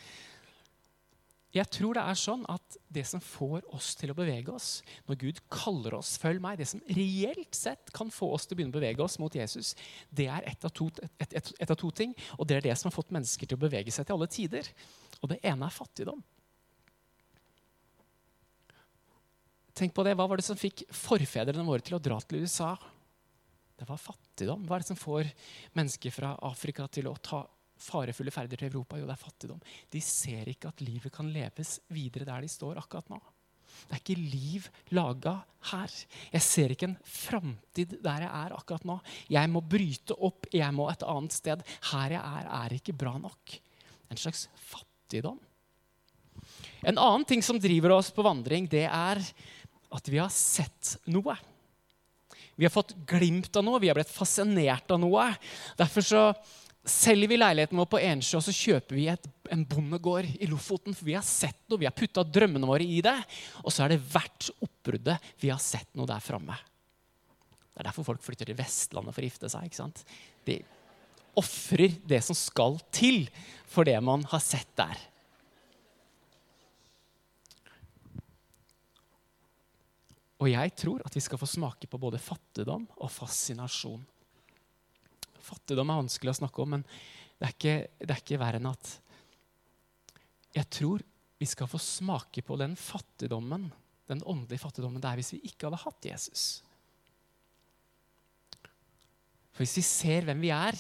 Jeg 1.51 1.67
tror 1.75 1.97
det 1.99 2.03
er 2.07 2.19
sånn 2.19 2.45
at 2.47 2.77
det 2.95 3.03
som 3.11 3.23
får 3.23 3.65
oss 3.75 3.89
til 3.99 4.13
å 4.13 4.15
bevege 4.15 4.53
oss, 4.55 4.85
når 5.11 5.19
Gud 5.19 5.41
kaller 5.51 5.97
oss 5.99 6.13
'følg 6.23 6.39
meg', 6.39 6.61
det 6.61 6.69
som 6.71 6.83
reelt 6.87 7.55
sett 7.59 7.91
kan 7.93 8.11
få 8.11 8.29
oss 8.37 8.47
til 8.47 8.55
å 8.55 8.59
begynne 8.61 8.71
å 8.71 8.79
bevege 8.79 9.03
oss 9.03 9.19
mot 9.19 9.35
Jesus, 9.35 9.75
det 10.15 10.29
er 10.31 10.47
ett 10.47 10.65
av, 10.65 10.71
et, 11.19 11.33
et, 11.35 11.53
et 11.59 11.71
av, 11.71 11.77
to 11.77 11.91
ting. 11.91 12.15
Og 12.39 12.47
det 12.47 12.57
er 12.57 12.69
det 12.71 12.79
som 12.79 12.87
har 12.87 12.95
fått 12.95 13.11
mennesker 13.11 13.51
til 13.51 13.59
å 13.59 13.67
bevege 13.67 13.91
seg 13.91 14.07
til 14.07 14.15
alle 14.15 14.31
tider. 14.31 14.63
Og 15.23 15.35
det 15.35 15.41
ene 15.43 15.67
er 15.67 15.75
fattigdom. 15.75 16.23
Tenk 19.81 19.95
på 19.97 20.05
det, 20.05 20.13
Hva 20.19 20.27
var 20.29 20.37
det 20.37 20.45
som 20.45 20.59
fikk 20.61 20.83
forfedrene 20.93 21.65
våre 21.65 21.81
til 21.81 21.97
å 21.97 22.03
dra 22.05 22.19
til 22.21 22.45
USA? 22.45 22.75
Det 23.81 23.87
var 23.89 23.97
fattigdom. 23.97 24.67
Hva 24.69 24.77
er 24.77 24.83
det 24.83 24.91
som 24.91 24.99
får 25.01 25.31
mennesker 25.79 26.13
fra 26.13 26.35
Afrika 26.45 26.85
til 26.93 27.09
å 27.09 27.17
ta 27.17 27.41
farefulle 27.81 28.35
ferder 28.35 28.61
til 28.61 28.69
Europa? 28.69 28.99
Jo, 29.01 29.09
det 29.09 29.17
er 29.17 29.23
fattigdom. 29.23 29.63
De 29.89 30.03
ser 30.05 30.53
ikke 30.53 30.69
at 30.69 30.85
livet 30.85 31.15
kan 31.15 31.33
leves 31.33 31.79
videre 31.97 32.29
der 32.29 32.45
de 32.45 32.53
står 32.53 32.77
akkurat 32.83 33.09
nå. 33.09 33.23
Det 33.89 33.97
er 33.97 34.03
ikke 34.03 34.21
liv 34.21 34.67
laga 34.93 35.39
her. 35.71 35.97
Jeg 36.35 36.45
ser 36.45 36.75
ikke 36.75 36.91
en 36.91 36.99
framtid 37.01 37.97
der 38.05 38.27
jeg 38.27 38.33
er 38.37 38.57
akkurat 38.59 38.85
nå. 38.85 38.99
Jeg 39.33 39.49
må 39.49 39.65
bryte 39.65 40.19
opp, 40.29 40.51
jeg 40.53 40.77
må 40.77 40.91
et 40.93 41.07
annet 41.09 41.41
sted. 41.41 41.65
Her 41.95 42.19
jeg 42.19 42.21
er, 42.21 42.51
er 42.61 42.77
ikke 42.77 43.01
bra 43.01 43.15
nok. 43.23 43.57
En 44.13 44.21
slags 44.21 44.51
fattigdom. 44.61 45.41
En 46.81 46.97
annen 46.99 47.25
ting 47.29 47.43
som 47.45 47.59
driver 47.61 47.93
oss 47.97 48.11
på 48.13 48.25
vandring, 48.25 48.69
det 48.69 48.87
er 48.89 49.21
at 49.91 50.09
vi 50.11 50.21
har 50.21 50.31
sett 50.33 50.97
noe. 51.11 51.37
Vi 52.55 52.67
har 52.67 52.73
fått 52.73 52.95
glimt 53.09 53.55
av 53.57 53.65
noe, 53.65 53.81
vi 53.81 53.89
har 53.89 53.97
blitt 53.97 54.13
fascinert 54.13 54.91
av 54.93 55.01
noe. 55.03 55.27
Derfor 55.79 56.05
så 56.05 56.25
selger 56.85 57.29
vi 57.29 57.39
leiligheten 57.39 57.79
vår 57.79 57.89
på 57.93 58.01
Ensjø 58.01 58.39
og 58.39 58.45
så 58.47 58.55
kjøper 58.55 58.97
vi 58.97 59.07
et, 59.13 59.29
en 59.53 59.65
bondegård 59.69 60.29
i 60.41 60.49
Lofoten. 60.51 60.97
For 60.97 61.09
vi 61.09 61.17
har 61.17 61.27
sett 61.27 61.59
noe, 61.69 61.81
vi 61.81 61.89
har 61.89 61.97
putta 61.97 62.25
drømmene 62.25 62.69
våre 62.69 62.87
i 62.87 63.01
det. 63.05 63.17
Og 63.65 63.73
så 63.73 63.85
er 63.85 63.95
det 63.95 64.03
verdt 64.13 64.51
oppbruddet. 64.59 65.33
Vi 65.41 65.53
har 65.53 65.63
sett 65.63 65.91
noe 65.99 66.09
der 66.09 66.25
framme. 66.25 66.57
Det 67.71 67.83
er 67.83 67.89
derfor 67.89 68.11
folk 68.11 68.25
flytter 68.25 68.51
til 68.51 68.59
Vestlandet 68.59 69.17
for 69.17 69.25
å 69.25 69.31
gifte 69.31 69.49
seg. 69.53 69.69
ikke 69.69 69.81
sant? 69.81 70.05
De 70.45 70.61
ofrer 71.41 71.97
det 72.11 72.21
som 72.27 72.37
skal 72.37 72.77
til 72.93 73.25
for 73.71 73.89
det 73.89 73.97
man 74.05 74.27
har 74.29 74.43
sett 74.45 74.69
der. 74.77 74.99
Og 80.41 80.49
jeg 80.49 80.73
tror 80.79 81.03
at 81.05 81.17
vi 81.17 81.23
skal 81.23 81.41
få 81.41 81.49
smake 81.49 81.89
på 81.91 82.01
både 82.01 82.21
fattigdom 82.23 82.87
og 82.97 83.13
fascinasjon. 83.13 84.03
Fattigdom 85.45 85.93
er 85.93 86.01
vanskelig 86.01 86.33
å 86.33 86.39
snakke 86.41 86.65
om, 86.65 86.77
men 86.77 86.85
det 87.41 87.49
er 87.49 87.55
ikke, 87.57 87.77
det 88.01 88.15
er 88.15 88.23
ikke 88.23 88.41
verre 88.41 88.61
enn 88.61 88.71
at 88.71 88.95
jeg 90.57 90.67
tror 90.73 91.05
vi 91.41 91.47
skal 91.49 91.69
få 91.71 91.79
smake 91.81 92.43
på 92.45 92.57
den 92.61 92.75
fattigdommen, 92.77 93.69
den 94.11 94.25
åndelige 94.29 94.65
fattigdommen 94.65 95.01
det 95.01 95.09
er 95.09 95.21
hvis 95.21 95.35
vi 95.37 95.45
ikke 95.49 95.69
hadde 95.69 95.85
hatt 95.85 96.09
Jesus. 96.11 96.47
For 99.53 99.65
hvis 99.65 99.79
vi 99.79 99.85
ser 99.87 100.27
hvem 100.27 100.43
vi 100.43 100.51
er 100.55 100.77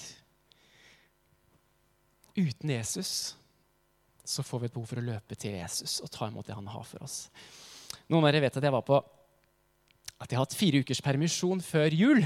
uten 2.36 2.72
Jesus, 2.72 3.36
så 4.24 4.44
får 4.46 4.62
vi 4.62 4.68
et 4.70 4.74
behov 4.74 4.90
for 4.90 5.00
å 5.00 5.06
løpe 5.06 5.36
til 5.38 5.56
Jesus 5.58 5.98
og 6.04 6.12
ta 6.12 6.28
imot 6.30 6.48
det 6.48 6.56
han 6.56 6.68
har 6.70 6.84
for 6.86 7.04
oss. 7.04 7.22
Noen 8.10 8.24
av 8.24 8.30
dere 8.30 8.44
vet 8.46 8.60
at 8.60 8.66
jeg 8.66 8.74
var 8.74 8.86
på 8.86 9.00
at 10.20 10.28
jeg 10.28 10.36
har 10.36 10.44
hatt 10.44 10.58
fire 10.58 10.82
ukers 10.84 11.00
permisjon 11.04 11.62
før 11.64 11.96
jul. 11.96 12.20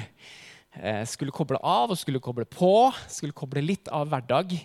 Jeg 0.75 1.07
skulle 1.07 1.35
koble 1.35 1.61
av 1.63 1.93
og 1.95 1.99
skulle 2.01 2.23
koble 2.23 2.47
på. 2.51 2.91
Skulle 3.11 3.37
koble 3.37 3.63
litt 3.63 3.91
av 3.95 4.11
hverdag. 4.11 4.57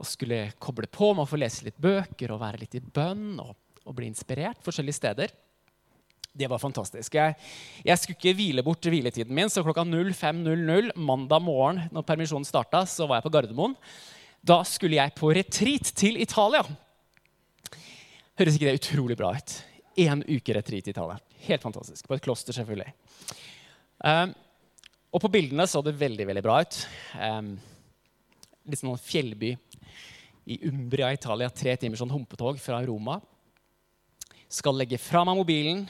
Og 0.00 0.08
skulle 0.08 0.48
koble 0.58 0.88
på 0.90 1.12
med 1.12 1.26
å 1.26 1.28
få 1.28 1.38
lese 1.38 1.66
litt 1.68 1.80
bøker 1.80 2.32
og 2.32 2.40
være 2.40 2.62
litt 2.64 2.78
i 2.78 2.82
bønn 2.82 3.36
og, 3.42 3.52
og 3.84 3.96
bli 3.96 4.08
inspirert 4.08 4.64
forskjellige 4.64 4.98
steder. 4.98 5.34
Det 6.34 6.48
var 6.50 6.58
fantastisk. 6.58 7.14
Jeg, 7.14 7.36
jeg, 7.86 7.98
skulle 8.00 8.18
ikke 8.18 8.38
hvile 8.40 8.64
bort 8.66 8.88
hviletiden 8.90 9.36
min, 9.36 9.52
så 9.52 9.62
klokka 9.62 9.84
05.00 9.86 10.96
mandag 10.98 11.44
morgen 11.44 11.84
når 11.94 12.06
permisjonen 12.08 12.48
starta, 12.48 12.82
så 12.90 13.06
var 13.06 13.20
jeg 13.20 13.28
på 13.28 13.34
Gardermoen. 13.36 13.76
Da 14.42 14.58
skulle 14.66 14.98
jeg 14.98 15.14
på 15.14 15.30
retreat 15.36 15.92
til 15.94 16.18
Italia. 16.20 16.64
Høres 18.34 18.58
ikke 18.58 18.66
det 18.66 18.80
utrolig 18.80 19.20
bra 19.20 19.30
ut? 19.36 19.54
Én 19.94 20.24
uke 20.26 20.56
retreat 20.56 20.90
i 20.90 20.96
Italia. 20.96 21.20
Helt 21.44 21.62
fantastisk. 21.62 22.06
På 22.08 22.16
et 22.16 22.24
kloster, 22.24 22.56
selvfølgelig. 22.56 22.92
Um, 24.04 24.32
og 25.14 25.22
på 25.22 25.30
bildene 25.30 25.66
så 25.70 25.82
det 25.84 25.96
veldig 26.00 26.26
veldig 26.30 26.42
bra 26.44 26.60
ut. 26.64 26.78
Um, 27.20 27.54
litt 28.64 28.80
sånn 28.80 29.00
fjellby 29.00 29.52
i 30.50 30.58
Umbria, 30.70 31.12
Italia. 31.14 31.50
Tre 31.52 31.76
timer 31.80 32.00
sånn 32.00 32.12
humpetog 32.14 32.58
fra 32.62 32.80
Roma. 32.86 33.18
Skal 34.48 34.78
legge 34.78 35.00
fra 35.00 35.24
meg 35.26 35.38
mobilen. 35.40 35.84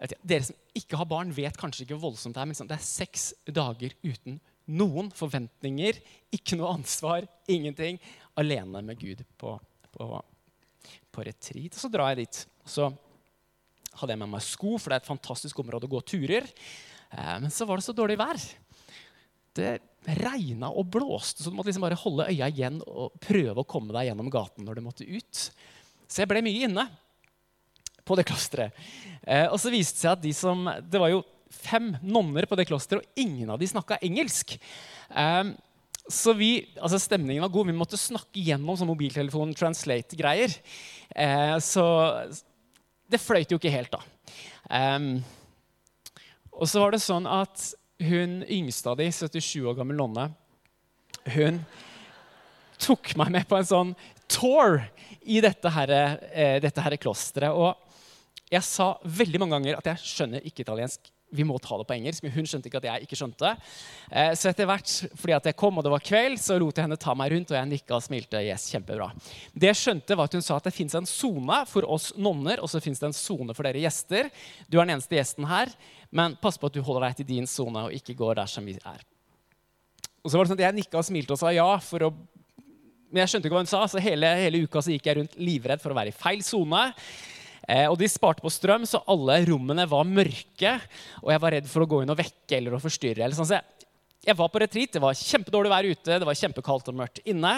Dere 0.00 0.46
som 0.48 0.56
ikke 0.76 0.96
har 0.96 1.08
barn, 1.08 1.32
vet 1.36 1.58
kanskje 1.60 1.84
ikke 1.84 1.98
hvor 1.98 2.10
voldsomt 2.10 2.36
det 2.36 2.40
er. 2.40 2.48
Men 2.48 2.56
liksom, 2.56 2.70
det 2.70 2.78
er 2.78 2.86
seks 2.86 3.26
dager 3.50 3.94
uten 4.06 4.40
noen 4.70 5.10
forventninger, 5.12 5.98
ikke 6.36 6.56
noe 6.56 6.76
ansvar, 6.76 7.26
ingenting. 7.50 7.98
Alene 8.38 8.82
med 8.86 9.00
Gud 9.00 9.24
på, 9.40 9.56
på, 9.92 10.10
på 11.10 11.24
retreat. 11.26 11.76
Så 11.76 11.90
drar 11.92 12.12
jeg 12.14 12.24
dit. 12.24 12.42
Så 12.64 12.88
hadde 13.98 14.14
jeg 14.14 14.22
med 14.22 14.32
meg 14.32 14.44
sko, 14.44 14.76
for 14.78 14.90
det 14.90 14.98
er 14.98 15.04
et 15.04 15.10
fantastisk 15.10 15.60
område 15.62 15.88
å 15.88 15.92
gå 15.92 16.00
turer. 16.06 16.46
Eh, 17.10 17.36
men 17.42 17.50
så 17.52 17.66
var 17.68 17.80
det 17.80 17.86
så 17.86 17.96
dårlig 17.96 18.18
vær. 18.20 18.40
Det 19.56 19.78
regna 20.20 20.70
og 20.70 20.88
blåste, 20.94 21.42
så 21.42 21.50
du 21.50 21.56
måtte 21.58 21.72
liksom 21.72 21.84
bare 21.84 21.98
holde 22.00 22.28
øya 22.30 22.48
igjen 22.48 22.78
og 22.86 23.18
prøve 23.20 23.60
å 23.60 23.68
komme 23.68 23.92
deg 23.96 24.08
gjennom 24.08 24.30
gaten 24.32 24.64
når 24.66 24.78
du 24.78 24.84
måtte 24.86 25.08
ut. 25.08 25.42
Så 26.06 26.22
jeg 26.22 26.30
ble 26.30 26.42
mye 26.44 26.68
inne 26.68 26.86
på 28.06 28.16
det 28.18 28.26
klosteret. 28.30 28.76
Eh, 29.22 29.46
og 29.50 29.58
så 29.60 29.72
viste 29.72 29.98
det 29.98 30.04
seg 30.04 30.14
at 30.14 30.22
de 30.22 30.30
som 30.34 30.64
Det 30.64 30.98
var 30.98 31.12
jo 31.12 31.20
fem 31.50 31.92
nonner 32.00 32.46
på 32.48 32.56
det 32.56 32.64
klosteret, 32.70 33.02
og 33.02 33.20
ingen 33.20 33.50
av 33.52 33.58
de 33.60 33.68
snakka 33.68 34.00
engelsk. 34.06 34.56
Eh, 35.10 35.50
så 36.10 36.32
vi, 36.34 36.54
altså 36.80 36.98
Stemningen 36.98 37.44
var 37.44 37.52
god. 37.54 37.68
Vi 37.68 37.76
måtte 37.76 38.00
snakke 38.00 38.42
gjennom 38.42 38.78
sånn 38.78 38.88
mobiltelefon 38.90 39.52
translate-greier. 39.54 40.56
så 41.62 41.84
det 43.10 43.20
fløyt 43.20 43.52
jo 43.52 43.58
ikke 43.58 43.72
helt, 43.74 43.92
da. 43.92 44.00
Um, 44.70 45.12
og 46.52 46.68
så 46.70 46.82
var 46.82 46.94
det 46.94 47.02
sånn 47.02 47.26
at 47.30 47.70
hun 48.00 48.40
yngste 48.48 48.92
av 48.92 48.98
de, 49.00 49.08
77 49.12 49.66
år 49.68 49.76
gammel 49.78 49.98
nonne, 49.98 50.30
hun 51.34 51.60
tok 52.80 53.12
meg 53.20 53.32
med 53.34 53.48
på 53.48 53.58
en 53.58 53.68
sånn 53.68 53.94
tour 54.30 54.78
i 55.20 55.40
dette 55.44 55.72
her, 55.74 55.90
eh, 56.32 56.58
dette 56.62 56.84
her 56.84 56.96
klosteret. 57.00 57.52
Og 57.52 57.76
jeg 58.50 58.64
sa 58.66 58.94
veldig 59.04 59.40
mange 59.42 59.58
ganger 59.58 59.80
at 59.80 59.90
jeg 59.92 60.10
skjønner 60.12 60.46
ikke 60.46 60.64
italiensk 60.64 61.10
vi 61.30 61.46
må 61.46 61.58
ta 61.62 61.78
det 61.78 61.86
på 61.88 61.94
engelsk, 61.94 62.24
men 62.24 62.32
hun 62.34 62.48
skjønte 62.48 62.70
ikke 62.70 62.80
at 62.80 62.88
jeg 62.88 63.06
ikke 63.06 63.18
skjønte. 63.18 63.52
Eh, 64.10 64.32
så 64.38 64.50
etter 64.50 64.68
hvert, 64.68 64.94
fordi 65.18 65.36
at 65.36 65.46
jeg 65.50 65.58
kom 65.58 65.78
og 65.78 65.86
det 65.86 65.92
var 65.92 66.04
kveld, 66.04 66.40
så 66.42 66.58
lot 66.58 66.78
jeg 66.78 66.86
henne 66.86 66.98
ta 67.00 67.14
meg 67.18 67.32
rundt, 67.34 67.52
og 67.52 67.58
jeg 67.58 67.70
nikka 67.70 67.98
og 67.98 68.04
smilte. 68.04 68.42
yes, 68.42 68.68
kjempebra. 68.72 69.10
Det 69.54 69.70
jeg 69.70 69.80
skjønte 69.82 70.18
var 70.18 70.30
at 70.30 70.34
Hun 70.34 70.46
sa 70.46 70.56
at 70.56 70.66
det 70.66 70.74
fins 70.74 70.94
en 70.94 71.06
sone 71.06 71.60
for 71.66 71.86
oss 71.86 72.10
nonner, 72.16 72.60
og 72.60 72.70
så 72.70 72.82
fins 72.82 72.98
det 72.98 73.10
en 73.10 73.16
sone 73.16 73.54
for 73.54 73.66
dere 73.66 73.82
gjester. 73.82 74.30
Du 74.68 74.78
er 74.78 74.86
den 74.86 74.96
eneste 74.96 75.16
gjesten 75.16 75.46
her, 75.50 75.70
men 76.10 76.36
pass 76.40 76.58
på 76.58 76.66
at 76.66 76.74
du 76.74 76.82
holder 76.82 77.08
deg 77.08 77.20
til 77.20 77.30
din 77.30 77.46
sone 77.46 77.86
og 77.86 77.94
ikke 77.94 78.18
går 78.18 78.40
der 78.42 78.50
som 78.50 78.66
vi 78.66 78.74
er. 78.78 79.06
Og 80.20 80.30
så 80.30 80.36
var 80.36 80.44
det 80.44 80.52
sånn 80.52 80.60
at 80.60 80.66
Jeg 80.66 80.78
nikka 80.82 80.98
og 80.98 81.06
smilte 81.06 81.32
og 81.32 81.40
sa 81.40 81.52
ja. 81.54 81.70
for 81.78 82.10
å 82.10 82.12
men 83.10 83.24
jeg 83.24 83.32
skjønte 83.32 83.48
ikke 83.48 83.56
hva 83.56 83.62
hun 83.64 83.70
sa, 83.70 83.80
så 83.90 83.98
hele, 83.98 84.28
hele 84.38 84.60
uka 84.62 84.78
så 84.78 84.92
gikk 84.92 85.08
jeg 85.08 85.16
rundt 85.18 85.32
livredd 85.42 85.80
for 85.82 85.90
å 85.90 85.96
være 85.98 86.12
i 86.12 86.14
feil 86.14 86.44
sone. 86.46 86.84
Eh, 87.68 87.86
og 87.86 87.98
de 88.00 88.08
sparte 88.10 88.42
på 88.44 88.52
strøm, 88.52 88.86
så 88.88 89.02
alle 89.10 89.40
rommene 89.48 89.86
var 89.90 90.08
mørke. 90.08 90.76
Og 91.22 91.32
jeg 91.34 91.42
var 91.42 91.56
redd 91.56 91.68
for 91.70 91.84
å 91.84 91.90
gå 91.90 92.02
inn 92.02 92.12
og 92.12 92.18
vekke 92.20 92.56
eller 92.58 92.76
å 92.76 92.82
forstyrre. 92.82 93.24
Eller 93.24 93.36
sånn. 93.36 93.50
Så 93.50 93.58
jeg, 94.26 94.36
var 94.38 94.52
på 94.52 94.62
retreat. 94.62 94.94
Det 94.96 95.02
var 95.02 95.18
kjempedårlig 95.18 95.72
vær 95.72 95.90
ute, 95.90 96.20
det 96.22 96.28
var 96.28 96.40
kjempekaldt 96.40 96.90
og 96.92 96.98
mørkt 97.02 97.22
inne. 97.28 97.54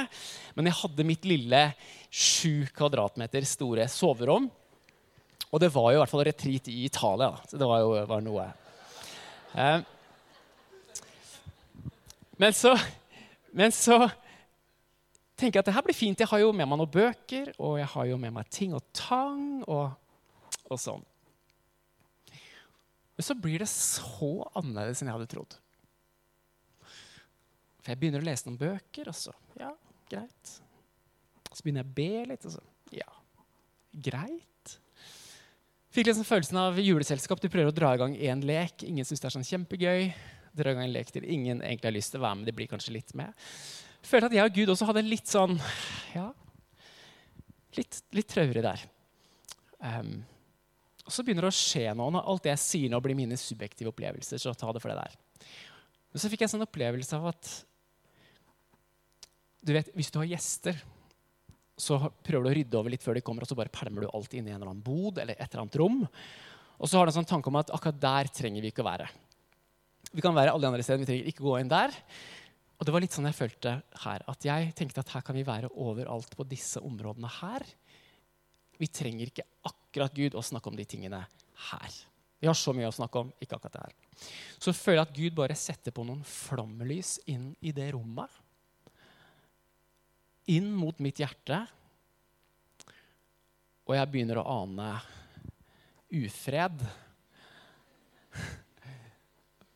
Men 0.56 0.70
jeg 0.70 0.78
hadde 0.80 1.08
mitt 1.08 1.28
lille 1.28 1.62
sju 2.08 2.66
kvadratmeter 2.76 3.46
store 3.48 3.88
soverom. 3.92 4.50
Og 5.52 5.60
det 5.60 5.72
var 5.74 5.92
jo 5.92 5.98
i 5.98 6.02
hvert 6.02 6.12
fall 6.12 6.26
retreat 6.26 6.68
i 6.72 6.82
Italia. 6.88 7.34
Så 7.48 7.60
det 7.60 7.68
var 7.68 7.84
jo 7.84 7.96
var 8.08 8.24
noe. 8.24 8.48
Eh, 9.52 9.80
men 12.40 12.54
så, 12.56 12.72
men 13.52 13.74
så 13.76 14.06
tenker 15.42 15.58
jeg 15.58 15.64
at 15.66 15.70
det 15.70 15.74
her 15.76 15.84
blir 15.86 15.98
fint. 15.98 16.22
Jeg 16.22 16.30
har 16.30 16.40
jo 16.40 16.54
med 16.54 16.70
meg 16.70 16.80
noen 16.80 16.94
bøker, 16.94 17.52
og 17.58 17.76
jeg 17.80 17.90
har 17.96 18.08
jo 18.08 18.20
med 18.22 18.36
meg 18.38 18.48
ting 18.54 18.76
og 18.78 18.86
tang. 18.96 19.60
og 19.66 19.90
og 20.72 20.80
sånn. 20.80 21.04
Men 23.12 23.26
så 23.26 23.36
blir 23.36 23.62
det 23.62 23.68
så 23.70 24.32
annerledes 24.58 25.02
enn 25.02 25.10
jeg 25.10 25.18
hadde 25.18 25.30
trodd. 25.30 25.56
For 27.82 27.92
jeg 27.92 28.00
begynner 28.00 28.22
å 28.22 28.26
lese 28.26 28.48
noen 28.48 28.60
bøker, 28.60 29.10
og 29.10 29.18
så 29.18 29.34
Ja, 29.58 29.72
greit. 30.10 30.54
Så 31.52 31.60
begynner 31.60 31.82
jeg 31.82 31.90
å 31.90 31.96
be 31.98 32.26
litt, 32.32 32.46
og 32.48 32.56
så 32.56 32.62
Ja, 32.94 33.08
greit. 33.92 34.78
Fikk 35.92 36.08
liksom 36.08 36.24
følelsen 36.24 36.56
av 36.56 36.78
juleselskap. 36.80 37.40
Du 37.40 37.50
prøver 37.52 37.68
å 37.68 37.76
dra 37.76 37.92
i 37.92 38.00
gang 38.00 38.14
én 38.16 38.44
lek. 38.48 38.82
Ingen 38.88 39.04
syns 39.04 39.20
det 39.20 39.28
er 39.28 39.34
sånn 39.36 39.44
kjempegøy. 39.44 40.14
Dra 40.56 40.70
i 40.70 40.74
gang 40.74 40.86
en 40.86 40.94
lek 40.94 41.12
til 41.12 41.26
ingen 41.28 41.60
egentlig 41.60 41.90
har 41.90 41.96
lyst 41.98 42.14
til 42.14 42.22
å 42.22 42.24
være 42.24 42.38
med. 42.38 42.48
De 42.48 42.54
blir 42.56 42.70
kanskje 42.70 42.94
litt 42.96 43.12
med. 43.18 43.34
Følte 44.02 44.28
at 44.30 44.36
jeg 44.36 44.50
og 44.50 44.56
Gud 44.56 44.72
også 44.74 44.88
hadde 44.88 45.04
litt 45.06 45.30
sånn 45.30 45.56
Ja, 46.16 46.28
litt, 47.78 48.02
litt 48.12 48.30
traurig 48.30 48.64
der. 48.64 48.84
Um, 49.82 50.22
og 51.02 51.14
så 51.14 51.24
begynner 51.24 51.46
det 51.46 51.52
å 51.52 51.56
skje 51.56 51.90
noe. 51.98 52.12
Når 52.14 52.26
alt 52.30 52.44
det 52.44 52.52
jeg 52.52 52.62
sier 52.62 52.92
nå, 52.92 53.00
blir 53.02 53.18
mine 53.18 53.38
subjektive 53.40 53.90
opplevelser. 53.90 54.38
så 54.38 54.54
ta 54.54 54.70
det 54.74 54.82
for 54.82 54.92
det 54.92 55.00
der. 55.00 55.46
Men 56.12 56.22
så 56.22 56.30
fikk 56.30 56.42
jeg 56.42 56.50
en 56.50 56.54
sånn 56.56 56.66
opplevelse 56.66 57.18
av 57.18 57.30
at 57.32 57.52
du 59.62 59.72
vet, 59.76 59.92
hvis 59.94 60.10
du 60.10 60.18
har 60.18 60.26
gjester, 60.26 60.78
så 61.78 61.98
prøver 62.26 62.44
du 62.44 62.50
å 62.50 62.54
rydde 62.58 62.78
over 62.78 62.92
litt 62.92 63.04
før 63.04 63.16
de 63.16 63.22
kommer, 63.24 63.44
og 63.44 63.50
så 63.50 63.56
bare 63.58 63.72
pælmer 63.72 64.04
du 64.04 64.10
alt 64.10 64.34
inn 64.34 64.48
i 64.48 64.52
en 64.52 64.58
eller 64.58 64.72
annen 64.72 64.84
bod 64.84 65.20
eller 65.22 65.38
et 65.38 65.46
eller 65.46 65.64
annet 65.64 65.78
rom. 65.80 66.00
Og 66.82 66.90
så 66.90 66.98
har 66.98 67.06
du 67.06 67.12
en 67.12 67.18
sånn 67.20 67.30
tanke 67.30 67.50
om 67.50 67.58
at 67.60 67.70
akkurat 67.74 68.00
der 68.02 68.30
trenger 68.34 68.64
vi 68.64 68.72
ikke 68.72 68.82
å 68.82 68.90
være. 68.90 69.06
Vi 70.12 70.24
kan 70.24 70.34
være 70.36 70.52
alle 70.52 70.66
de 70.66 70.70
andre 70.72 70.84
stedene, 70.84 71.06
vi 71.06 71.10
trenger 71.10 71.30
ikke 71.30 71.46
gå 71.46 71.54
inn 71.60 71.70
der. 71.70 71.94
Og 72.82 72.86
det 72.88 72.90
var 72.90 73.04
litt 73.04 73.14
sånn 73.14 73.28
jeg 73.28 73.38
følte 73.38 73.72
her. 74.02 74.22
At 74.26 74.42
jeg 74.42 74.72
tenkte 74.74 75.04
at 75.04 75.12
her 75.14 75.22
kan 75.22 75.36
vi 75.38 75.44
være 75.46 75.68
overalt 75.78 76.32
på 76.34 76.42
disse 76.50 76.80
områdene 76.82 77.28
her. 77.30 77.62
Vi 78.74 78.88
trenger 78.90 79.30
ikke 79.30 79.44
akkurat 79.70 80.16
Gud 80.16 80.34
å 80.34 80.42
snakke 80.42 80.66
om 80.66 80.74
de 80.74 80.86
tingene 80.90 81.20
her. 81.68 81.98
Vi 82.42 82.48
har 82.50 82.58
så 82.58 82.74
mye 82.74 82.88
å 82.90 82.96
snakke 82.96 83.20
om, 83.22 83.30
ikke 83.38 83.54
akkurat 83.54 83.76
det 83.76 83.84
her. 83.84 84.26
Så 84.58 84.74
føler 84.74 84.98
jeg 84.98 85.06
at 85.06 85.14
Gud 85.14 85.36
bare 85.38 85.54
setter 85.54 85.94
på 85.94 86.02
noen 86.08 86.24
flomlys 86.26 87.20
inn 87.30 87.52
i 87.62 87.70
det 87.70 87.92
rommet. 87.94 88.26
Inn 90.50 90.72
mot 90.74 90.98
mitt 90.98 91.22
hjerte. 91.22 91.60
Og 93.86 93.94
jeg 93.94 94.10
begynner 94.10 94.42
å 94.42 94.48
ane 94.58 94.90
ufred. 96.18 96.82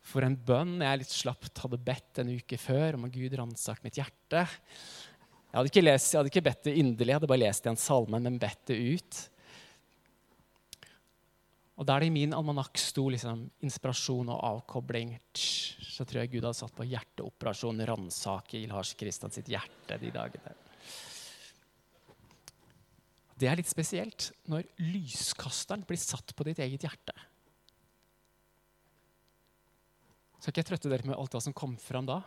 For 0.07 0.23
en 0.23 0.37
bønn 0.39 0.77
jeg 0.83 1.01
litt 1.01 1.11
slapt 1.11 1.63
hadde 1.63 1.79
bedt 1.83 2.21
en 2.21 2.31
uke 2.37 2.59
før 2.61 2.95
om 2.95 3.07
at 3.07 3.15
Gud 3.15 3.33
ransak 3.35 3.81
mitt 3.83 3.99
hjerte. 3.99 4.45
Jeg 5.47 5.55
hadde 5.57 5.71
ikke, 5.71 5.83
lest, 5.83 6.13
jeg 6.13 6.19
hadde 6.19 6.31
ikke 6.31 6.45
bedt 6.45 6.67
det 6.67 6.75
inderlig, 6.79 7.11
jeg 7.11 7.19
hadde 7.19 7.31
bare 7.31 7.43
lest 7.43 7.67
i 7.67 7.71
en 7.71 7.79
salme, 7.81 8.21
men 8.23 8.39
bedt 8.39 8.69
det 8.71 8.77
ut. 8.77 9.19
Og 11.77 11.85
der 11.85 12.01
det 12.01 12.09
i 12.09 12.13
min 12.13 12.33
almanakk 12.33 12.79
sto 12.81 13.05
liksom, 13.13 13.43
inspirasjon 13.65 14.31
og 14.33 14.41
avkobling, 14.47 15.13
så 15.33 16.05
tror 16.07 16.23
jeg 16.23 16.31
Gud 16.33 16.47
hadde 16.47 16.57
satt 16.57 16.75
på 16.77 16.87
hjerteoperasjon, 16.89 17.83
ransake 17.89 18.61
i 18.61 18.67
Lars 18.69 18.95
Kristian 18.97 19.33
sitt 19.33 19.51
hjerte 19.51 19.99
de 20.01 20.13
dagene. 20.13 20.55
Det 23.37 23.49
er 23.49 23.59
litt 23.59 23.69
spesielt 23.69 24.31
når 24.49 24.65
lyskasteren 24.81 25.83
blir 25.85 25.99
satt 26.01 26.33
på 26.33 26.47
ditt 26.47 26.63
eget 26.63 26.87
hjerte. 26.87 27.13
Skal 30.37 30.51
ikke 30.53 30.61
jeg 30.61 30.69
trøtte 30.71 30.91
dere 30.91 31.09
med 31.09 31.17
alt 31.17 31.33
det 31.33 31.43
som 31.47 31.55
kom 31.57 31.73
fram 31.81 32.07
da? 32.09 32.21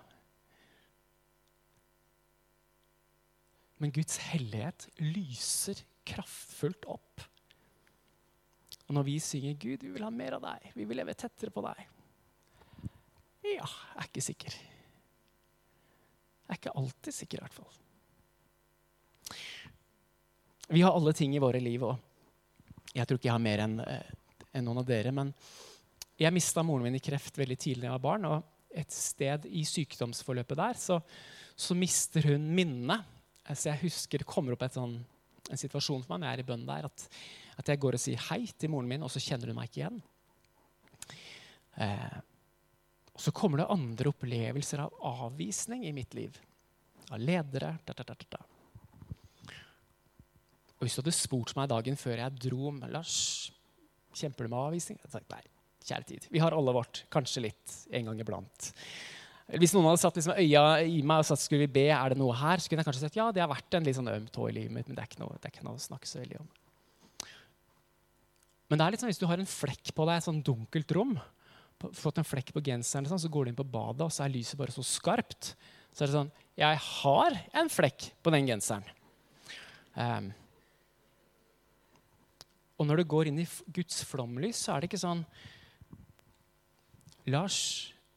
Men 3.80 3.94
Guds 3.96 4.18
hellighet 4.28 4.88
lyser 5.00 5.80
kraftfullt 6.08 6.84
opp. 6.90 7.22
Og 8.88 8.96
når 8.96 9.06
vi 9.06 9.16
synger 9.22 9.54
'Gud, 9.54 9.84
vi 9.86 9.92
vil 9.94 10.04
ha 10.04 10.10
mer 10.10 10.36
av 10.36 10.42
deg', 10.42 10.72
vi 10.74 10.84
vil 10.84 10.98
leve 10.98 11.14
tettere 11.14 11.54
på 11.54 11.62
deg 11.62 11.86
Ja, 13.46 13.64
jeg 13.64 14.00
er 14.02 14.08
ikke 14.08 14.24
sikker. 14.24 14.56
Jeg 16.50 16.56
er 16.56 16.58
ikke 16.58 16.74
alltid 16.76 17.14
sikker, 17.14 17.38
i 17.38 17.44
hvert 17.46 17.54
fall. 17.54 17.72
Vi 20.68 20.82
har 20.82 20.92
alle 20.92 21.12
ting 21.16 21.34
i 21.34 21.42
våre 21.42 21.60
liv, 21.62 21.82
og 21.82 21.96
jeg 22.94 23.06
tror 23.06 23.18
ikke 23.18 23.30
jeg 23.30 23.36
har 23.36 23.42
mer 23.42 23.62
enn 23.64 23.78
eh, 23.80 24.10
en 24.58 24.66
noen 24.66 24.82
av 24.82 24.86
dere. 24.86 25.12
Men 25.14 25.32
jeg 26.20 26.34
mista 26.34 26.64
moren 26.66 26.86
min 26.86 26.98
i 26.98 27.02
kreft 27.02 27.38
veldig 27.40 27.56
tidlig 27.60 27.86
da 27.86 27.90
jeg 27.90 27.96
var 27.96 28.04
barn. 28.04 28.26
Og 28.28 28.76
et 28.82 28.92
sted 28.94 29.46
i 29.50 29.64
sykdomsforløpet 29.66 30.60
der 30.60 30.78
så, 30.78 31.00
så 31.56 31.76
mister 31.78 32.28
hun 32.30 32.50
minnet. 32.54 33.06
Så 33.50 33.70
jeg 33.72 33.82
husker 33.86 34.22
det 34.22 34.28
kommer 34.30 34.54
opp 34.54 34.66
sånn, 34.70 34.98
en 35.50 35.58
situasjon 35.58 36.04
for 36.04 36.12
meg 36.12 36.22
når 36.22 36.28
jeg 36.28 36.38
er 36.38 36.42
i 36.44 36.48
bønn 36.52 36.66
der, 36.68 36.86
at, 36.86 37.06
at, 37.56 37.70
jeg 37.72 37.80
går 37.82 37.96
og 37.96 38.02
sier 38.02 38.26
hei 38.28 38.44
til 38.52 38.70
moren 38.70 38.90
min, 38.92 39.02
og 39.02 39.10
så 39.10 39.22
kjenner 39.24 39.50
hun 39.50 39.58
meg 39.58 39.70
ikke 39.70 39.80
igjen. 39.80 39.98
Eh, 41.82 42.20
og 43.16 43.24
så 43.24 43.34
kommer 43.34 43.62
det 43.62 43.72
andre 43.72 44.12
opplevelser 44.12 44.84
av 44.84 44.94
avvisning 45.26 45.82
i 45.88 45.96
mitt 45.96 46.14
liv. 46.14 46.38
Av 47.10 47.18
ledere. 47.18 47.72
Da, 47.88 47.96
da, 47.96 48.14
da, 48.14 48.44
og 50.80 50.86
hvis 50.86 50.94
du 50.96 51.02
hadde 51.02 51.12
spurt 51.12 51.50
meg 51.58 51.68
dagen 51.68 51.98
før 52.00 52.22
jeg 52.22 52.40
dro 52.40 52.70
om 52.70 52.78
Lars, 52.88 53.16
kjemper 54.16 54.46
du 54.46 54.52
med 54.54 54.62
avvisning? 54.62 54.96
Jeg 54.96 55.04
hadde 55.04 55.18
sagt 55.18 55.34
nei, 55.34 55.42
kjære 55.86 56.06
tid. 56.08 56.28
Vi 56.32 56.42
har 56.42 56.54
alle 56.56 56.74
vårt. 56.74 57.04
Kanskje 57.12 57.46
litt 57.48 57.80
en 57.96 58.10
gang 58.10 58.22
iblant. 58.22 58.70
Hvis 59.58 59.72
noen 59.74 59.88
hadde 59.88 60.02
satt 60.02 60.18
liksom 60.18 60.36
øya 60.38 60.64
i 60.86 61.00
meg 61.02 61.22
og 61.22 61.26
sagt 61.26 61.42
skulle 61.42 61.64
vi 61.64 61.74
be, 61.80 61.88
er 61.90 62.12
det 62.12 62.20
noe 62.20 62.36
her, 62.38 62.62
så 62.62 62.70
kunne 62.70 62.84
jeg 62.84 62.88
kanskje 62.90 63.08
sagt 63.08 63.18
ja, 63.18 63.30
det 63.34 63.42
har 63.42 63.50
vært 63.50 63.74
en 63.74 63.86
litt 63.86 63.98
sånn 63.98 64.12
øm 64.12 64.28
tå 64.30 64.46
i 64.46 64.54
livet 64.60 64.74
mitt, 64.76 64.86
men 64.86 64.98
det 64.98 65.02
er, 65.02 65.10
ikke 65.10 65.22
noe, 65.24 65.38
det 65.40 65.48
er 65.48 65.54
ikke 65.56 65.66
noe 65.66 65.80
å 65.80 65.82
snakke 65.82 66.06
så 66.06 66.20
veldig 66.20 66.38
om. 66.38 66.50
Men 68.70 68.78
det 68.78 68.84
er 68.84 68.94
litt 68.94 69.02
sånn, 69.02 69.10
hvis 69.10 69.18
du 69.18 69.26
har 69.26 69.42
en 69.42 69.50
flekk 69.50 69.90
på 69.96 70.06
deg, 70.06 70.20
et 70.20 70.28
sånn 70.28 70.42
dunkelt 70.46 70.94
rom, 70.94 71.16
fått 71.96 72.20
en 72.20 72.28
flekk 72.28 72.52
på 72.54 72.62
genseren, 72.62 73.08
sånn, 73.10 73.22
så 73.24 73.30
går 73.32 73.48
du 73.48 73.50
inn 73.50 73.58
på 73.58 73.66
badet, 73.66 74.04
og 74.06 74.14
så 74.14 74.22
er 74.26 74.34
lyset 74.36 74.58
bare 74.60 74.74
så 74.74 74.84
skarpt. 74.86 75.54
Så 75.90 76.04
er 76.04 76.10
det 76.10 76.14
sånn 76.14 76.34
Jeg 76.60 76.78
har 76.86 77.38
en 77.56 77.72
flekk 77.72 78.12
på 78.22 78.32
den 78.34 78.46
genseren. 78.46 78.86
Um, 79.96 80.30
og 82.78 82.86
når 82.88 83.00
du 83.00 83.10
går 83.12 83.28
inn 83.28 83.42
i 83.42 83.48
Guds 83.74 84.04
flomlys, 84.08 84.62
så 84.62 84.72
er 84.72 84.80
det 84.80 84.90
ikke 84.92 85.02
sånn 85.02 85.24
Lars, 87.32 87.58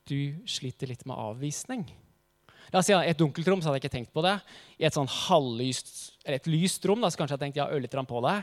du 0.09 0.35
sliter 0.49 0.89
litt 0.89 1.05
med 1.09 1.17
avvisning. 1.17 1.85
La 2.73 2.81
oss 2.81 2.87
si 2.89 2.95
I 2.95 3.11
et 3.11 3.19
dunkelt 3.19 3.47
rom 3.47 3.61
så 3.61 3.69
hadde 3.69 3.79
jeg 3.79 3.85
ikke 3.85 3.95
tenkt 3.97 4.13
på 4.15 4.23
det. 4.25 4.35
I 4.81 4.87
et 4.87 4.95
sånn 4.95 5.09
halvlyst, 5.09 5.93
eller 6.23 6.39
et 6.39 6.49
lyst 6.49 6.85
rom 6.89 7.03
da, 7.03 7.11
så 7.11 7.21
kanskje 7.21 7.37
jeg 7.37 7.43
tenkte 7.45 7.61
ja, 7.61 7.69
ørlite 7.69 7.95
grann 7.95 8.09
på 8.09 8.21
det. 8.25 8.39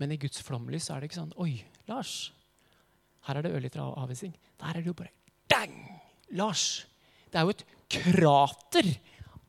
Men 0.00 0.14
i 0.14 0.18
Guds 0.20 0.40
flomlys 0.42 0.88
er 0.90 1.02
det 1.02 1.10
ikke 1.10 1.20
sånn 1.20 1.36
Oi, 1.42 1.58
Lars, 1.90 2.32
her 3.28 3.38
er 3.38 3.46
det 3.46 3.52
ørlite 3.54 3.84
avvisning. 3.84 4.34
Der 4.60 4.72
er 4.72 4.80
det 4.80 4.90
jo 4.90 4.96
bare 4.98 5.12
Dang! 5.50 5.76
Lars! 6.34 6.84
Det 7.30 7.38
er 7.40 7.46
jo 7.46 7.54
et 7.54 7.66
krater 7.94 8.90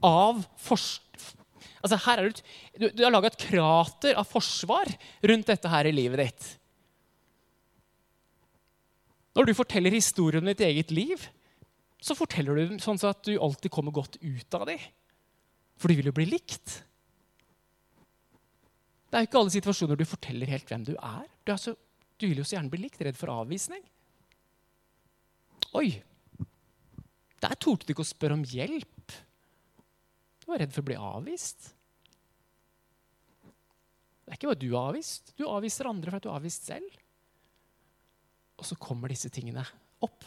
av 0.06 0.44
Altså, 1.86 1.98
her 2.02 2.20
er 2.20 2.30
du, 2.30 2.40
du, 2.82 2.86
du 2.98 3.04
har 3.06 3.14
laga 3.14 3.30
et 3.30 3.40
krater 3.40 4.18
av 4.18 4.26
forsvar 4.28 4.90
rundt 5.30 5.50
dette 5.52 5.70
her 5.70 5.86
i 5.86 5.94
livet 5.94 6.24
ditt. 6.24 6.48
Når 9.36 9.50
du 9.50 9.58
forteller 9.58 9.96
historien 9.96 10.44
om 10.44 10.50
ditt 10.50 10.64
eget 10.64 10.94
liv, 10.96 11.28
så 12.00 12.16
forteller 12.16 12.56
du 12.56 12.70
den 12.70 12.84
sånn 12.84 13.00
at 13.08 13.24
du 13.28 13.36
alltid 13.36 13.74
kommer 13.74 13.96
godt 13.96 14.18
ut 14.22 14.58
av 14.58 14.68
dem. 14.70 14.82
For 15.76 15.92
du 15.92 16.00
vil 16.00 16.10
jo 16.12 16.16
bli 16.16 16.28
likt. 16.30 16.78
Det 19.10 19.18
er 19.18 19.26
jo 19.26 19.30
ikke 19.30 19.42
alle 19.42 19.56
situasjoner 19.56 20.00
du 20.00 20.06
forteller 20.08 20.52
helt 20.52 20.72
hvem 20.72 20.86
du 20.88 20.94
er. 20.96 21.26
Du, 21.44 21.52
er 21.52 21.60
så, 21.62 21.76
du 22.20 22.28
vil 22.30 22.40
jo 22.40 22.48
så 22.48 22.58
gjerne 22.58 22.72
bli 22.72 22.86
likt. 22.86 23.02
Redd 23.04 23.20
for 23.20 23.34
avvisning. 23.34 23.84
Oi! 25.76 25.90
Der 27.44 27.56
torde 27.60 27.86
du 27.86 27.92
ikke 27.94 28.06
å 28.06 28.08
spørre 28.08 28.38
om 28.38 28.46
hjelp. 28.48 29.16
Du 30.42 30.52
var 30.52 30.62
redd 30.64 30.74
for 30.76 30.84
å 30.84 30.90
bli 30.90 30.98
avvist. 31.00 31.72
Det 34.26 34.34
er 34.34 34.40
ikke 34.40 34.50
bare 34.50 34.64
du 34.64 34.72
avvist. 34.80 35.34
Du 35.38 35.44
avviser 35.50 35.90
andre 35.90 36.14
for 36.14 36.20
at 36.20 36.26
du 36.26 36.32
er 36.32 36.40
avvist 36.40 36.70
selv. 36.72 37.02
Og 38.56 38.68
så 38.68 38.78
kommer 38.80 39.12
disse 39.12 39.32
tingene 39.34 39.66
opp. 40.06 40.24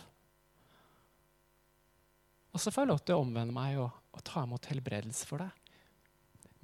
Og 2.52 2.62
så 2.62 2.72
får 2.72 2.84
jeg 2.84 2.90
lov 2.92 3.02
til 3.04 3.16
å 3.16 3.24
omvende 3.24 3.54
meg 3.54 3.78
og, 3.80 3.92
og 4.12 4.24
ta 4.26 4.42
imot 4.44 4.68
helbredelse 4.70 5.28
for 5.28 5.44
det. 5.44 5.50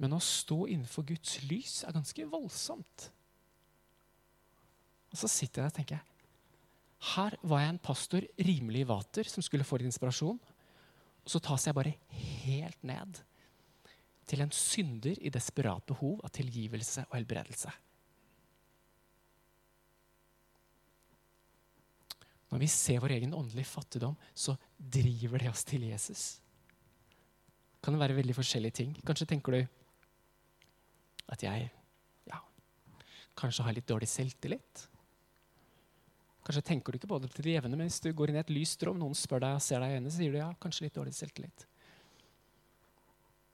Men 0.01 0.15
å 0.17 0.23
stå 0.23 0.65
innenfor 0.67 1.05
Guds 1.07 1.37
lys 1.47 1.83
er 1.87 1.95
ganske 1.95 2.25
voldsomt. 2.27 3.09
Og 5.13 5.21
så 5.21 5.29
sitter 5.31 5.63
jeg 5.63 5.71
og 5.71 5.77
tenker 5.77 6.01
Her 7.15 7.37
var 7.47 7.63
jeg 7.63 7.71
en 7.71 7.85
pastor 7.85 8.27
rimelig 8.35 8.83
i 8.83 8.89
vater 8.89 9.29
som 9.31 9.45
skulle 9.45 9.67
få 9.67 9.79
litt 9.79 9.93
inspirasjon. 9.93 10.41
Og 11.25 11.31
så 11.31 11.39
tas 11.41 11.65
jeg 11.65 11.77
bare 11.77 11.95
helt 12.09 12.83
ned 12.85 13.21
til 14.29 14.41
en 14.41 14.51
synder 14.53 15.17
i 15.21 15.31
desperat 15.31 15.85
behov 15.87 16.19
av 16.25 16.33
tilgivelse 16.33 17.05
og 17.07 17.15
helbredelse. 17.15 17.71
Når 22.53 22.61
vi 22.61 22.69
ser 22.69 23.01
vår 23.03 23.15
egen 23.17 23.33
åndelige 23.33 23.67
fattigdom, 23.67 24.15
så 24.33 24.55
driver 24.77 25.41
det 25.41 25.49
oss 25.49 25.65
til 25.67 25.87
Jesus. 25.89 26.25
Kan 27.81 27.95
det 27.95 28.01
være 28.01 28.17
veldig 28.17 28.35
forskjellige 28.37 28.77
ting? 28.81 28.93
Kanskje 29.05 29.27
tenker 29.29 29.55
du 29.55 29.61
at 31.33 31.41
jeg 31.41 31.69
ja, 32.29 32.39
kanskje 33.37 33.65
har 33.65 33.75
litt 33.77 33.89
dårlig 33.89 34.09
selvtillit. 34.09 34.85
Kanskje 36.45 36.65
tenker 36.65 36.93
du 36.93 36.99
ikke 36.99 37.09
på 37.09 37.17
det 37.21 37.31
til 37.33 37.47
det 37.47 37.55
jevne, 37.55 37.73
men 37.73 37.89
hvis 37.89 38.03
du 38.05 38.11
går 38.13 38.29
inn 38.29 38.37
i 38.37 38.43
et 38.43 38.53
lyst 38.53 38.83
rom, 38.85 38.99
noen 39.01 39.17
spør 39.17 39.41
deg 39.41 39.57
og 39.57 39.63
ser 39.65 39.81
deg 39.81 39.93
i 39.93 39.97
øynene, 39.97 40.11
så 40.13 40.21
sier 40.21 40.33
du 40.35 40.37
ja, 40.37 40.51
kanskje 40.61 40.85
litt 40.85 40.97
dårlig 40.97 41.15
selvtillit. 41.17 41.65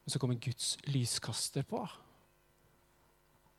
Men 0.04 0.14
så 0.14 0.20
kommer 0.20 0.40
Guds 0.44 0.74
lyskaster 0.92 1.64
på. 1.68 1.86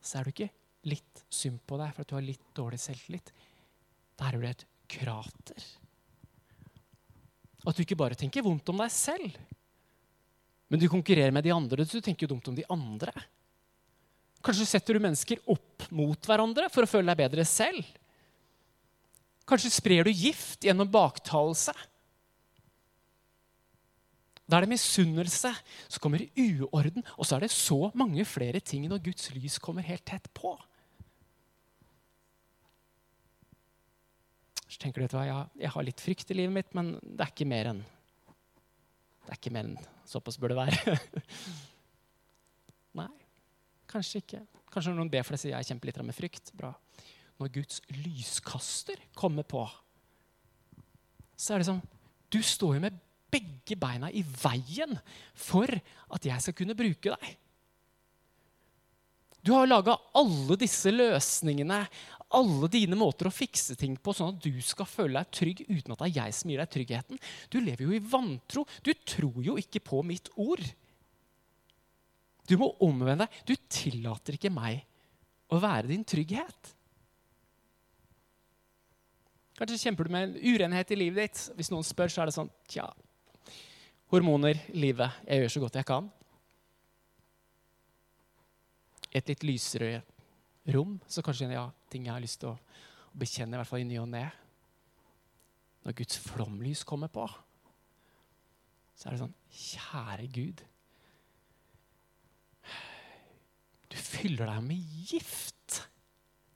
Så 0.02 0.18
er 0.18 0.26
du 0.26 0.32
ikke 0.34 0.50
litt 0.90 1.24
synd 1.32 1.62
på 1.64 1.78
deg 1.80 1.94
for 1.94 2.04
at 2.04 2.10
du 2.10 2.16
har 2.18 2.26
litt 2.26 2.44
dårlig 2.56 2.80
selvtillit. 2.82 3.32
Da 4.18 4.28
er 4.28 4.36
du 4.36 4.44
et 4.48 4.66
krater. 4.92 5.64
At 7.62 7.76
du 7.76 7.84
ikke 7.84 7.98
bare 7.98 8.18
tenker 8.18 8.44
vondt 8.44 8.68
om 8.72 8.82
deg 8.82 8.92
selv, 8.92 9.38
men 10.72 10.80
du 10.80 10.88
konkurrerer 10.90 11.34
med 11.34 11.44
de 11.44 11.52
andre. 11.52 11.84
Så 11.84 12.00
du 12.00 12.04
tenker 12.04 12.30
dumt 12.30 12.46
om 12.48 12.56
de 12.56 12.64
andre. 12.72 13.12
Kanskje 14.42 14.66
setter 14.66 14.96
du 14.96 15.04
mennesker 15.04 15.42
opp 15.52 15.84
mot 15.94 16.26
hverandre 16.26 16.70
for 16.72 16.82
å 16.82 16.90
føle 16.90 17.12
deg 17.12 17.20
bedre 17.20 17.44
selv. 17.46 17.84
Kanskje 19.46 19.72
sprer 19.74 20.06
du 20.06 20.12
gift 20.14 20.64
gjennom 20.64 20.88
baktalelse. 20.90 21.74
Da 24.48 24.58
er 24.58 24.66
det 24.66 24.72
misunnelse, 24.72 25.52
så 25.88 26.00
kommer 26.02 26.24
uorden, 26.36 27.04
og 27.16 27.24
så 27.24 27.36
er 27.36 27.44
det 27.44 27.52
så 27.54 27.92
mange 27.96 28.24
flere 28.28 28.60
ting 28.60 28.88
når 28.90 29.04
Guds 29.06 29.30
lys 29.36 29.60
kommer 29.62 29.86
helt 29.86 30.04
tett 30.08 30.26
på. 30.34 30.56
Så 34.72 34.80
tenker 34.80 35.04
du, 35.04 35.12
hva, 35.12 35.26
ja, 35.28 35.40
Jeg 35.60 35.72
har 35.74 35.84
litt 35.84 36.00
frykt 36.00 36.30
i 36.32 36.38
livet 36.38 36.54
mitt, 36.54 36.70
men 36.76 36.94
det 37.02 37.26
er 37.26 37.34
ikke 37.34 37.48
mer 37.48 37.74
enn 37.74 37.82
det 39.22 39.30
er 39.30 39.38
ikke 39.38 39.52
mer 39.54 39.68
enn 39.68 39.90
såpass 40.08 40.38
bør 40.40 40.50
det 40.50 40.58
være. 40.58 40.96
Nei, 42.98 43.08
kanskje 43.90 44.18
ikke. 44.18 44.40
Kanskje 44.72 44.94
noen 44.96 45.12
ber 45.12 45.22
for 45.22 45.36
det, 45.36 45.42
sier 45.44 45.54
jeg 45.54 45.68
kjemper 45.68 45.90
litt 45.90 46.00
med 46.02 46.16
frykt. 46.16 46.50
Bra. 46.58 46.72
Når 47.38 47.52
Guds 47.54 47.78
lyskaster 47.94 48.98
kommer 49.18 49.46
på, 49.46 49.62
så 51.38 51.54
er 51.54 51.62
det 51.62 51.68
sånn 51.70 51.80
Du 52.32 52.40
står 52.44 52.76
jo 52.76 52.82
med 52.84 52.98
begge 53.32 53.78
beina 53.80 54.10
i 54.12 54.20
veien 54.24 54.98
for 55.38 55.70
at 55.70 56.26
jeg 56.28 56.44
skal 56.44 56.56
kunne 56.58 56.76
bruke 56.76 57.14
deg. 57.14 57.38
Du 59.42 59.54
har 59.56 59.66
laga 59.66 59.96
alle 60.18 60.58
disse 60.60 60.92
løsningene, 60.92 61.80
alle 62.36 62.68
dine 62.72 62.96
måter 62.98 63.28
å 63.28 63.34
fikse 63.34 63.76
ting 63.78 63.96
på, 63.96 64.14
sånn 64.16 64.34
at 64.34 64.44
du 64.44 64.60
skal 64.64 64.88
føle 64.88 65.20
deg 65.20 65.32
trygg 65.34 65.64
uten 65.68 65.94
at 65.94 66.02
det 66.02 66.08
er 66.08 66.18
jeg 66.18 66.36
som 66.38 66.52
gir 66.52 66.62
deg 66.62 66.72
tryggheten. 66.72 67.20
Du 67.52 67.58
lever 67.60 67.84
jo 67.86 67.96
i 67.96 68.02
vantro. 68.12 68.64
Du 68.84 68.92
tror 69.06 69.40
jo 69.44 69.58
ikke 69.60 69.82
på 69.84 70.02
mitt 70.06 70.30
ord. 70.40 70.62
Du 72.48 72.56
må 72.60 72.72
omvende 72.84 73.26
deg. 73.26 73.42
Du 73.48 73.54
tillater 73.70 74.38
ikke 74.38 74.52
meg 74.54 74.82
å 75.52 75.60
være 75.62 75.92
din 75.92 76.06
trygghet. 76.08 76.72
Kanskje 79.58 79.82
kjemper 79.84 80.08
du 80.08 80.14
med 80.14 80.30
en 80.30 80.54
urenhet 80.54 80.90
i 80.90 80.98
livet 80.98 81.28
ditt. 81.28 81.44
Hvis 81.58 81.70
noen 81.70 81.86
spør, 81.86 82.10
så 82.10 82.24
er 82.24 82.30
det 82.30 82.38
sånn 82.38 82.50
Tja, 82.72 82.88
hormoner, 84.12 84.58
livet. 84.74 85.22
Jeg 85.28 85.44
gjør 85.44 85.56
så 85.56 85.64
godt 85.66 85.78
jeg 85.82 85.88
kan. 85.92 86.10
et 89.12 89.28
litt 89.28 89.44
lysere 89.44 90.00
rom, 90.72 90.96
så 91.06 91.22
kanskje 91.24 91.52
ja, 91.52 91.66
ting 91.92 92.08
jeg 92.08 92.14
har 92.16 92.24
lyst 92.24 92.40
til 92.42 92.52
å, 92.52 92.58
bekjenne, 93.12 93.56
i 93.56 93.60
hvert 93.60 93.68
fall 93.68 93.82
i 93.82 93.88
ny 93.88 93.98
og 94.00 94.08
ne. 94.08 94.24
Når 95.84 95.96
Guds 95.98 96.18
flomlys 96.22 96.84
kommer 96.88 97.10
på, 97.12 97.26
så 98.96 99.08
er 99.08 99.14
det 99.14 99.22
sånn 99.24 99.34
Kjære 99.52 100.28
Gud. 100.32 100.62
Du 103.92 103.98
fyller 104.00 104.48
deg 104.48 104.62
med 104.64 104.94
gift. 105.10 105.82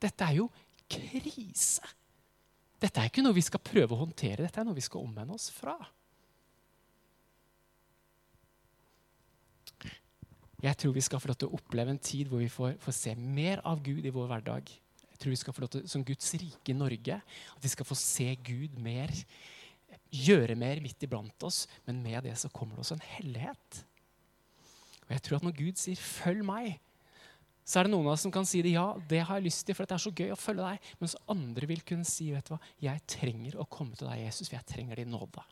Dette 0.01 0.25
er 0.25 0.39
jo 0.39 0.47
krise. 0.89 1.85
Dette 2.77 3.01
er 3.01 3.11
ikke 3.11 3.25
noe 3.25 3.37
vi 3.37 3.45
skal 3.45 3.61
prøve 3.61 3.93
å 3.93 4.01
håndtere, 4.01 4.45
dette 4.45 4.61
er 4.61 4.67
noe 4.67 4.77
vi 4.77 4.85
skal 4.85 5.05
omvende 5.05 5.37
oss 5.37 5.49
fra. 5.53 5.75
Jeg 10.61 10.77
tror 10.81 10.93
vi 10.95 11.05
skal 11.05 11.21
få 11.21 11.29
lov 11.29 11.37
til 11.37 11.51
å 11.51 11.57
oppleve 11.57 11.93
en 11.93 12.01
tid 12.01 12.29
hvor 12.29 12.41
vi 12.41 12.49
får, 12.49 12.77
får 12.81 12.95
se 12.97 13.13
mer 13.17 13.61
av 13.67 13.81
Gud 13.85 14.05
i 14.05 14.13
vår 14.13 14.29
hverdag. 14.31 14.71
Jeg 15.17 15.23
tror 15.23 15.33
vi 15.33 15.39
skal 15.41 15.55
få 15.55 15.63
lov 15.63 15.69
til, 15.73 15.87
Som 15.89 16.05
Guds 16.05 16.33
rike 16.37 16.69
i 16.69 16.77
Norge, 16.77 17.15
at 17.57 17.63
vi 17.63 17.69
skal 17.73 17.85
få 17.89 17.95
se 17.97 18.35
Gud 18.45 18.77
mer, 18.77 19.09
gjøre 20.13 20.55
mer 20.55 20.77
midt 20.79 21.01
iblant 21.01 21.43
oss. 21.43 21.65
Men 21.87 22.03
med 22.03 22.21
det 22.23 22.35
så 22.37 22.51
kommer 22.53 22.77
det 22.77 22.85
også 22.85 22.99
en 22.99 23.07
hellighet. 23.17 23.79
Og 25.07 25.15
jeg 25.15 25.23
tror 25.25 25.39
at 25.39 25.47
når 25.47 25.57
Gud 25.57 25.75
sier 25.81 25.95
'følg 25.95 26.45
meg', 26.45 26.79
så 27.65 27.79
er 27.79 27.83
det 27.83 27.91
noen 27.91 28.05
av 28.05 28.13
oss 28.13 28.21
som 28.21 28.31
kan 28.31 28.45
si 28.45 28.61
det. 28.61 28.77
Ja, 28.77 28.93
det 29.09 29.25
har 29.25 29.39
jeg 29.39 29.49
lyst 29.49 29.65
til, 29.65 29.75
for 29.75 29.83
det 29.83 29.91
er 29.91 29.97
så 29.97 30.13
gøy 30.15 30.31
å 30.31 30.39
følge 30.39 30.63
deg. 30.63 30.79
Mens 31.01 31.17
andre 31.27 31.67
vil 31.67 31.81
kunne 31.81 32.05
si, 32.05 32.31
vet 32.31 32.45
du 32.45 32.53
hva, 32.53 32.59
jeg 32.79 33.01
trenger 33.07 33.57
å 33.59 33.67
komme 33.67 33.95
til 33.95 34.07
deg, 34.07 34.23
Jesus, 34.23 34.47
for 34.47 34.55
jeg 34.55 34.65
trenger 34.65 34.95
din 34.95 35.11
nåde. 35.11 35.43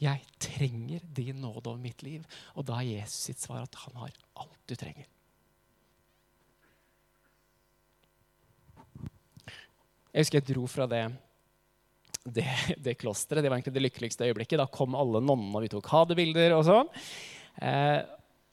Jeg 0.00 0.24
trenger 0.42 1.00
din 1.14 1.38
nåde 1.44 1.70
over 1.70 1.78
mitt 1.78 2.02
liv. 2.02 2.26
Og 2.56 2.66
da 2.66 2.80
er 2.80 3.04
Jesus 3.04 3.20
sitt 3.28 3.38
svar 3.38 3.62
at 3.62 3.74
han 3.84 3.94
har 4.02 4.10
alt 4.42 4.58
du 4.66 4.74
trenger. 4.74 5.06
Jeg 10.12 10.26
husker 10.26 10.42
jeg 10.42 10.48
dro 10.50 10.66
fra 10.68 10.86
det, 10.90 11.04
det, 12.24 12.48
det 12.84 12.98
klosteret. 13.00 13.40
Det 13.40 13.48
var 13.48 13.56
egentlig 13.56 13.76
det 13.78 13.84
lykkeligste 13.86 14.28
øyeblikket. 14.28 14.60
Da 14.60 14.68
kom 14.68 14.96
alle 14.98 15.22
nonnene, 15.24 15.54
og 15.56 15.64
vi 15.64 15.70
tok 15.72 15.88
hadebilder 15.92 16.52
og 16.58 16.66
sånn. 16.68 16.92
Eh, 17.64 18.02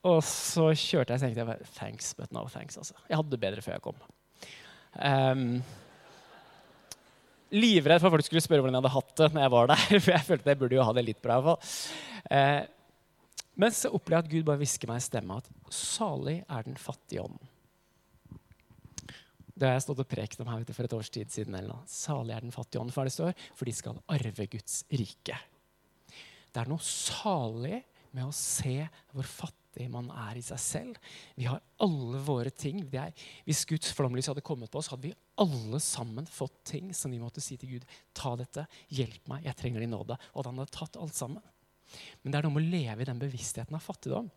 og 0.08 0.22
så 0.24 0.70
kjørte 0.72 1.12
jeg 1.12 1.20
og 1.20 1.26
tenkte 1.26 1.44
jeg, 1.44 1.70
thanks, 1.76 2.14
but 2.16 2.32
no 2.36 2.46
thanks. 2.48 2.80
Altså. 2.80 2.96
Jeg 3.10 3.20
hadde 3.20 3.36
det 3.36 3.42
bedre 3.44 3.66
før 3.66 3.76
jeg 3.76 3.84
kom. 3.84 4.00
Um, 4.96 5.60
livredd 7.52 8.00
for 8.00 8.08
at 8.08 8.16
folk 8.16 8.28
skulle 8.30 8.44
spørre 8.46 8.64
hvordan 8.64 8.78
jeg 8.78 8.84
hadde 8.86 8.96
hatt 8.96 9.14
det 9.20 9.30
når 9.36 9.46
jeg 9.46 9.56
var 9.58 9.72
der. 9.74 9.86
For 10.06 10.16
jeg 10.16 10.28
følte 10.32 10.54
jeg 10.54 10.62
burde 10.64 10.80
jo 10.80 10.88
ha 10.88 10.96
det 10.96 11.06
litt 11.10 11.22
bra. 11.26 11.56
Eh, 12.32 12.62
men 13.60 13.76
så 13.76 13.92
opplevde 13.92 14.22
jeg 14.22 14.28
at 14.30 14.34
Gud 14.38 14.48
bare 14.48 14.62
hvisker 14.62 14.92
meg 14.92 15.02
i 15.02 15.08
stemma 15.10 15.42
at 15.42 15.50
salig 15.76 16.40
er 16.48 16.68
den 16.68 16.80
fattige 16.80 17.26
ånden. 17.28 17.56
Det 19.60 19.68
har 19.68 19.76
jeg 19.76 19.84
stått 19.84 20.00
og 20.06 20.08
prekt 20.08 20.40
om 20.40 20.48
her 20.48 20.64
for 20.72 20.88
et 20.88 20.94
års 20.96 21.10
tid 21.12 21.32
siden. 21.34 21.56
eller 21.56 21.74
noe. 21.74 21.88
Salig 21.92 22.36
er 22.36 22.46
den 22.46 22.56
fattige 22.56 22.80
ånden, 22.80 22.96
for 22.96 23.04
det 23.04 23.12
står, 23.12 23.34
for 23.58 23.68
de 23.68 23.76
skal 23.76 24.00
arve 24.08 24.46
Guds 24.48 24.84
rike. 24.88 25.36
Det 26.50 26.62
er 26.62 26.70
noe 26.72 26.84
salig 26.86 27.82
med 28.16 28.24
å 28.24 28.34
se 28.34 28.88
hvor 29.12 29.28
fattig 29.28 29.90
man 29.92 30.08
er 30.16 30.40
i 30.40 30.46
seg 30.46 30.62
selv. 30.64 31.12
Vi 31.36 31.46
har 31.50 31.60
alle 31.84 32.24
våre 32.24 32.54
ting. 32.56 32.82
Er, 32.96 33.12
hvis 33.46 33.66
Guds 33.70 33.92
flomlys 33.96 34.32
hadde 34.32 34.46
kommet 34.46 34.72
på 34.72 34.80
oss, 34.80 34.90
hadde 34.94 35.10
vi 35.12 35.14
alle 35.40 35.84
sammen 35.84 36.26
fått 36.26 36.64
ting 36.72 36.96
som 36.96 37.12
vi 37.12 37.20
måtte 37.22 37.44
si 37.44 37.60
til 37.60 37.76
Gud. 37.76 37.86
Ta 38.16 38.34
dette, 38.40 38.66
hjelp 38.96 39.28
meg, 39.30 39.46
jeg 39.46 39.60
trenger 39.60 39.84
din 39.84 39.94
nåde. 39.94 40.18
Og 40.34 40.48
han 40.48 40.64
hadde 40.64 40.78
tatt 40.80 40.98
alt 40.98 41.20
sammen. 41.20 41.44
Men 42.24 42.32
det 42.32 42.40
er 42.40 42.48
noe 42.48 42.56
med 42.56 42.64
å 42.64 42.72
leve 42.72 43.04
i 43.04 43.12
den 43.12 43.22
bevisstheten 43.22 43.76
av 43.76 43.84
fattigdom. 43.84 44.32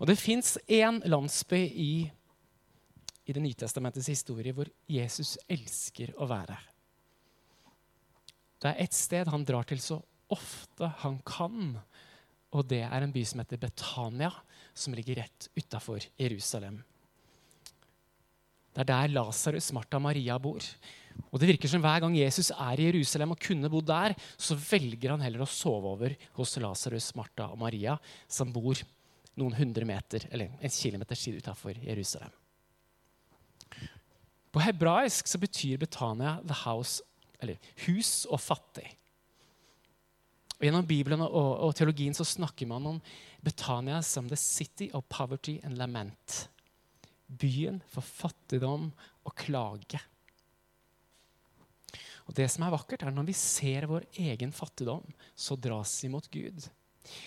Og 0.00 0.08
det 0.10 0.18
fins 0.18 0.56
én 0.66 1.04
landsby 1.06 1.62
i 1.68 1.90
i 3.24 3.32
Det 3.32 3.42
nye 3.42 3.56
testamentets 3.56 4.10
historie 4.12 4.52
hvor 4.52 4.68
Jesus 4.90 5.36
elsker 5.48 6.12
å 6.20 6.28
være. 6.28 6.56
Det 8.60 8.72
er 8.72 8.80
et 8.84 8.96
sted 8.96 9.28
han 9.28 9.44
drar 9.44 9.66
til 9.68 9.80
så 9.82 9.98
ofte 10.32 10.88
han 11.02 11.18
kan, 11.26 11.76
og 12.54 12.66
det 12.70 12.82
er 12.86 13.04
en 13.04 13.12
by 13.12 13.22
som 13.28 13.42
heter 13.42 13.60
Betania, 13.60 14.30
som 14.74 14.94
ligger 14.96 15.20
rett 15.22 15.48
utafor 15.56 16.04
Jerusalem. 16.20 16.78
Det 18.74 18.82
er 18.82 18.88
der 18.90 19.12
Lasarus, 19.14 19.70
Martha 19.76 20.00
og 20.00 20.06
Maria 20.08 20.38
bor. 20.42 20.64
Og 21.30 21.38
det 21.38 21.46
virker 21.52 21.70
som 21.70 21.82
Hver 21.82 22.00
gang 22.02 22.16
Jesus 22.16 22.50
er 22.50 22.80
i 22.80 22.88
Jerusalem 22.88 23.34
og 23.34 23.42
kunne 23.42 23.70
bodd 23.70 23.86
der, 23.86 24.16
så 24.34 24.56
velger 24.58 25.14
han 25.14 25.22
heller 25.22 25.44
å 25.44 25.50
sove 25.50 25.92
over 25.94 26.16
hos 26.40 26.56
Lasarus, 26.58 27.12
Martha 27.14 27.52
og 27.52 27.60
Maria, 27.62 27.94
som 28.26 28.50
bor 28.54 28.80
noen 29.38 29.54
hundre 29.58 29.86
meter, 29.86 30.26
eller 30.30 30.56
en 30.58 30.74
kilometer 30.74 31.18
side 31.18 31.42
utafor 31.42 31.78
Jerusalem. 31.84 32.34
På 34.54 34.62
hebraisk 34.62 35.26
så 35.26 35.40
betyr 35.42 35.80
Betania 35.82 36.36
the 36.46 36.54
house, 36.64 37.02
eller 37.42 37.58
hus 37.88 38.22
og 38.30 38.38
fattig. 38.38 38.86
Og 40.54 40.62
Gjennom 40.62 40.86
Bibelen 40.86 41.24
og, 41.26 41.34
og, 41.34 41.72
teologien 41.74 42.14
så 42.14 42.26
snakker 42.28 42.68
man 42.70 42.86
om 42.86 43.00
Betania 43.42 43.98
som 44.06 44.28
the 44.30 44.38
city 44.38 44.92
of 44.94 45.08
poverty 45.10 45.58
and 45.66 45.74
lament. 45.80 46.44
Byen 47.26 47.82
for 47.90 48.06
fattigdom 48.06 48.92
og 49.26 49.34
klage. 49.34 49.98
Og 52.24 52.38
Det 52.38 52.46
som 52.48 52.64
er 52.64 52.72
vakkert, 52.72 53.02
er 53.02 53.12
når 53.12 53.26
vi 53.28 53.36
ser 53.36 53.88
vår 53.90 54.06
egen 54.22 54.54
fattigdom, 54.54 55.02
så 55.34 55.58
dras 55.58 55.98
vi 56.04 56.14
mot 56.14 56.30
Gud. 56.30 56.70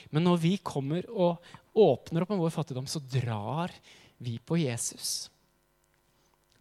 Men 0.10 0.24
når 0.26 0.40
vi 0.42 0.58
kommer 0.64 1.06
og 1.12 1.44
åpner 1.78 2.24
opp 2.24 2.32
med 2.32 2.42
vår 2.42 2.56
fattigdom, 2.56 2.88
så 2.90 3.04
drar 3.04 3.76
vi 4.18 4.40
på 4.40 4.58
Jesus. 4.64 5.28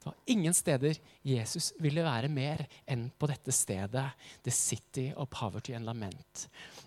Det 0.06 0.12
var 0.12 0.30
ingen 0.30 0.54
steder 0.54 0.98
Jesus 1.26 1.72
ville 1.82 2.04
være 2.06 2.28
mer 2.30 2.60
enn 2.86 3.08
på 3.18 3.26
dette 3.26 3.50
stedet. 3.50 4.04
The 4.46 4.52
City 4.54 5.08
of 5.18 5.32
Poverty 5.34 5.74
and 5.74 5.82
Lament. 5.88 6.44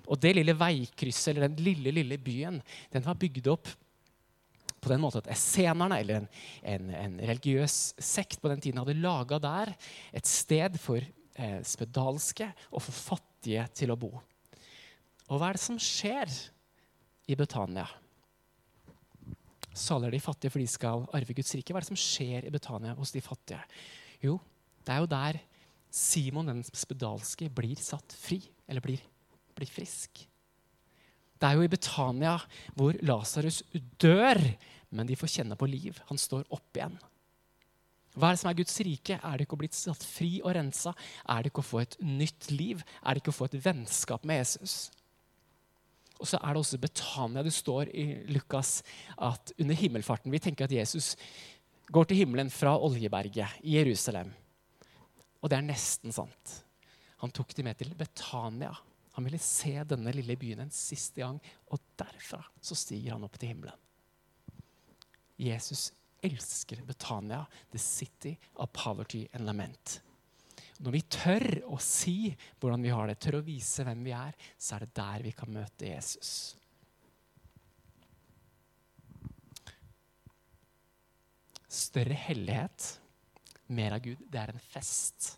Og 0.07 0.21
det 0.23 0.37
lille 0.37 0.55
veikrysset, 0.55 1.33
eller 1.33 1.49
den 1.49 1.59
lille, 1.65 1.91
lille 1.91 2.15
byen, 2.15 2.61
den 2.93 3.03
var 3.03 3.19
bygd 3.19 3.51
opp 3.51 3.67
på 4.79 4.93
den 4.93 5.03
måten 5.03 5.19
at 5.19 5.27
essenerne, 5.35 5.99
eller 5.99 6.21
en, 6.21 6.31
en, 6.63 6.89
en, 6.95 7.19
religiøs 7.27 7.75
sekt 7.99 8.39
på 8.39 8.53
den 8.53 8.63
tiden, 8.63 8.79
hadde 8.79 8.95
laga 9.03 9.43
der 9.43 9.75
et 10.15 10.31
sted 10.31 10.79
for 10.79 11.03
eh, 11.03 11.59
spedalske 11.67 12.47
og 12.71 12.85
for 12.87 13.03
fattige 13.03 13.67
til 13.75 13.91
å 13.91 13.99
bo. 13.99 14.13
Og 15.27 15.35
hva 15.35 15.51
er 15.51 15.59
det 15.59 15.67
som 15.67 15.75
skjer 15.75 16.31
i 17.27 17.35
Betania? 17.35 17.89
Salig 19.75 20.09
er 20.09 20.15
de 20.17 20.23
fattige, 20.23 20.51
for 20.51 20.61
de 20.61 20.69
skal 20.69 21.05
arve 21.15 21.35
Guds 21.37 21.53
rike. 21.55 21.73
Hva 21.73 21.81
er 21.81 21.85
det 21.85 21.91
som 21.91 21.99
skjer 21.99 22.47
i 22.47 22.53
Betania 22.53 22.95
hos 22.97 23.13
de 23.15 23.21
fattige? 23.23 23.61
Jo, 24.23 24.39
det 24.85 24.95
er 24.95 25.03
jo 25.03 25.11
der 25.11 25.39
Simon 25.89 26.51
den 26.51 26.63
spedalske 26.65 27.49
blir 27.53 27.79
satt 27.81 28.13
fri, 28.13 28.41
eller 28.69 28.83
blir, 28.83 29.01
blir 29.57 29.69
frisk. 29.69 30.25
Det 31.39 31.47
er 31.47 31.55
jo 31.55 31.63
i 31.65 31.71
Betania 31.71 32.35
hvor 32.75 32.97
Lasarus 33.05 33.61
dør, 34.01 34.41
men 34.91 35.07
de 35.07 35.17
får 35.17 35.39
kjenne 35.39 35.57
på 35.57 35.69
liv. 35.69 35.97
Han 36.09 36.19
står 36.19 36.45
opp 36.53 36.77
igjen. 36.77 36.97
Hva 38.17 38.29
er 38.29 38.35
det 38.35 38.41
som 38.41 38.49
er 38.51 38.57
Guds 38.57 38.79
rike? 38.83 39.17
Er 39.21 39.37
det 39.37 39.45
ikke 39.45 39.55
å 39.55 39.61
bli 39.61 39.69
satt 39.71 40.03
fri 40.03 40.31
og 40.41 40.51
rensa? 40.57 40.91
Er 41.29 41.43
det 41.45 41.53
ikke 41.53 41.63
å 41.63 41.69
få 41.69 41.83
et 41.83 41.95
nytt 42.03 42.49
liv? 42.51 42.81
Er 42.99 43.15
det 43.15 43.23
ikke 43.23 43.31
å 43.31 43.39
få 43.39 43.47
et 43.47 43.59
vennskap 43.63 44.25
med 44.27 44.41
Jesus? 44.41 44.89
Og 46.19 46.27
så 46.27 46.39
er 46.41 46.53
det 46.53 46.61
også 46.61 46.79
Betania. 46.83 47.43
Det 47.43 47.53
står 47.55 47.91
i 47.95 48.05
Lukas 48.27 48.81
at 49.15 49.53
under 49.59 49.75
himmelfarten 49.75 50.31
Vi 50.31 50.41
tenker 50.43 50.67
at 50.67 50.75
Jesus 50.75 51.15
går 51.91 52.09
til 52.09 52.21
himmelen 52.21 52.51
fra 52.53 52.75
Oljeberget 52.77 53.61
i 53.63 53.77
Jerusalem. 53.77 54.33
Og 55.39 55.49
det 55.49 55.57
er 55.57 55.69
nesten 55.69 56.13
sant. 56.13 56.55
Han 57.23 57.31
tok 57.35 57.55
dem 57.55 57.69
med 57.69 57.79
til 57.79 57.95
Betania. 57.97 58.73
Han 59.15 59.25
ville 59.25 59.39
se 59.43 59.73
denne 59.87 60.11
lille 60.15 60.35
byen 60.39 60.61
en 60.63 60.71
siste 60.71 61.19
gang, 61.19 61.39
og 61.67 61.79
derfra 61.99 62.39
så 62.61 62.75
stiger 62.77 63.15
han 63.15 63.25
opp 63.27 63.39
til 63.39 63.51
himmelen. 63.51 63.75
Jesus 65.39 65.89
elsker 66.23 66.83
Betania, 66.87 67.45
the 67.71 67.79
city 67.79 68.35
of 68.55 68.71
poverty 68.73 69.25
and 69.33 69.45
lament. 69.45 70.01
Når 70.79 70.95
vi 70.95 71.01
tør 71.11 71.45
å 71.75 71.77
si 71.83 72.29
hvordan 72.59 72.85
vi 72.85 72.93
har 72.93 73.09
det, 73.09 73.17
tør 73.19 73.41
å 73.41 73.43
vise 73.43 73.83
hvem 73.83 74.05
vi 74.05 74.13
er, 74.15 74.37
så 74.55 74.77
er 74.77 74.85
det 74.85 74.95
der 74.99 75.25
vi 75.25 75.33
kan 75.35 75.51
møte 75.51 75.89
Jesus. 75.89 76.31
Større 81.69 82.15
hellighet, 82.29 82.87
mer 83.75 83.97
av 83.97 84.05
Gud, 84.07 84.23
det 84.31 84.39
er 84.41 84.53
en 84.53 84.63
fest. 84.71 85.35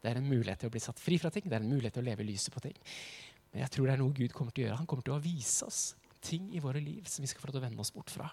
Det 0.00 0.10
er 0.10 0.18
en 0.18 0.26
mulighet 0.30 0.64
til 0.64 0.70
å 0.70 0.74
bli 0.74 0.82
satt 0.82 1.00
fri 1.02 1.18
fra 1.20 1.30
ting, 1.34 1.46
det 1.46 1.58
er 1.58 1.64
en 1.64 1.70
mulighet 1.70 1.98
til 1.98 2.06
å 2.06 2.08
leve 2.08 2.26
lyset 2.26 2.54
på 2.54 2.64
ting. 2.64 2.76
Men 3.52 3.64
jeg 3.66 3.74
tror 3.74 3.88
det 3.88 3.94
er 3.94 4.02
noe 4.02 4.16
Gud 4.16 4.34
kommer 4.36 4.54
til 4.54 4.64
å 4.64 4.68
gjøre. 4.68 4.80
Han 4.80 4.88
kommer 4.88 5.04
til 5.04 5.16
å 5.16 5.22
vise 5.22 5.68
oss 5.68 5.82
ting 6.24 6.48
i 6.56 6.62
våre 6.62 6.80
liv 6.82 7.06
som 7.08 7.22
vi 7.22 7.30
skal 7.30 7.42
få 7.42 7.50
lov 7.50 7.58
til 7.58 7.62
å 7.62 7.68
vende 7.68 7.84
oss 7.84 7.94
bort 7.94 8.12
fra. 8.12 8.28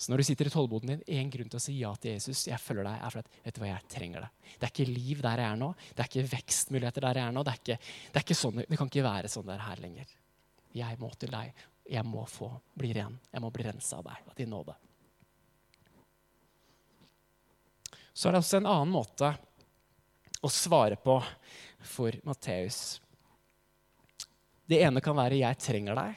Så 0.00 0.08
når 0.08 0.22
du 0.22 0.24
sitter 0.24 0.48
i 0.48 0.50
tollboden 0.52 0.94
din, 0.94 1.00
én 1.12 1.28
grunn 1.28 1.50
til 1.52 1.58
å 1.58 1.60
si 1.60 1.74
ja 1.76 1.90
til 2.00 2.14
Jesus, 2.14 2.46
jeg 2.48 2.56
følger 2.62 2.86
deg, 2.88 3.02
er 3.04 3.12
for 3.12 3.20
at 3.20 3.34
vet 3.44 3.56
du 3.56 3.60
hva, 3.60 3.68
jeg 3.68 3.88
trenger 3.92 4.24
det. 4.24 4.30
Det 4.54 4.64
er 4.64 4.72
ikke 4.72 4.86
liv 4.88 5.20
der 5.26 5.42
jeg 5.42 5.52
er 5.52 5.58
nå. 5.60 5.68
Det 5.90 6.00
er 6.00 6.08
ikke 6.08 6.30
vekstmuligheter 6.30 7.04
der 7.04 7.20
jeg 7.20 7.28
er 7.28 7.34
nå. 7.36 7.42
Det, 7.44 7.52
er 7.52 7.60
ikke, 7.60 7.76
det, 8.06 8.14
er 8.14 8.24
ikke 8.24 8.36
sånn, 8.40 8.62
det 8.62 8.78
kan 8.80 8.88
ikke 8.88 9.04
være 9.04 9.32
sånn 9.34 9.46
det 9.50 9.58
er 9.58 9.66
her 9.66 9.84
lenger. 9.84 10.16
Jeg 10.80 11.00
må 11.02 11.12
til 11.20 11.34
deg. 11.36 11.66
jeg 11.90 12.06
må 12.06 12.24
få 12.32 12.48
bli 12.80 12.94
ren. 12.96 13.20
Jeg 13.28 13.44
må 13.44 13.52
bli 13.52 13.68
rensa 13.68 14.00
av 14.00 14.08
deg, 14.08 14.24
av 14.32 14.40
din 14.40 14.52
nåde. 14.56 14.78
Så 18.14 18.28
er 18.28 18.38
det 18.38 18.40
også 18.46 18.62
en 18.62 18.72
annen 18.72 18.96
måte 18.96 19.34
å 20.40 20.48
svare 20.48 20.96
på 20.96 21.20
for 21.92 22.16
Matteus. 22.24 23.00
Det 24.64 24.80
ene 24.80 25.04
kan 25.04 25.16
være 25.16 25.36
'jeg 25.44 25.58
trenger 25.58 25.94
deg'. 25.94 26.16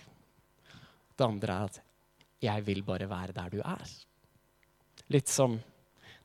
Det 1.18 1.26
andre 1.28 1.54
er 1.54 1.64
at 1.68 1.83
'jeg 2.44 2.66
vil 2.66 2.84
bare 2.84 3.10
være 3.10 3.34
der 3.34 3.50
du 3.50 3.62
er'. 3.62 4.06
Litt 5.10 5.30
som 5.30 5.60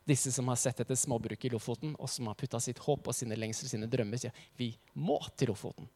disse 0.09 0.31
som 0.31 0.47
har 0.47 0.57
sett 0.57 0.79
etter 0.79 0.95
småbruk 0.97 1.45
i 1.45 1.51
Lofoten, 1.53 1.95
og 1.99 2.09
som 2.09 2.27
har 2.27 2.37
putta 2.39 2.59
sitt 2.59 2.79
håp 2.79 3.07
og 3.07 3.15
sine 3.15 3.37
lengsler 3.37 3.69
sine 3.69 3.89
drømmer, 3.89 4.17
sier 4.17 4.33
vi 4.57 4.71
må 4.95 5.19
til 5.37 5.51
Lofoten. 5.53 5.89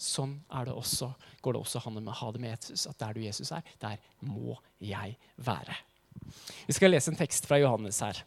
Sånn 0.00 0.38
det 0.48 0.72
også, 0.72 1.10
går 1.44 1.56
det 1.56 1.60
også 1.60 1.82
an 1.88 2.08
å 2.08 2.18
ha 2.22 2.32
det 2.32 2.40
med 2.40 2.54
Jesus. 2.54 2.86
At 2.88 2.98
der 2.98 3.16
du 3.16 3.20
Jesus 3.20 3.52
er, 3.52 3.62
der 3.80 3.98
må 4.24 4.56
jeg 4.80 5.16
være. 5.36 5.76
Vi 6.66 6.76
skal 6.76 6.92
lese 6.92 7.12
en 7.12 7.18
tekst 7.20 7.48
fra 7.48 7.58
Johannes 7.60 8.00
her. 8.00 8.22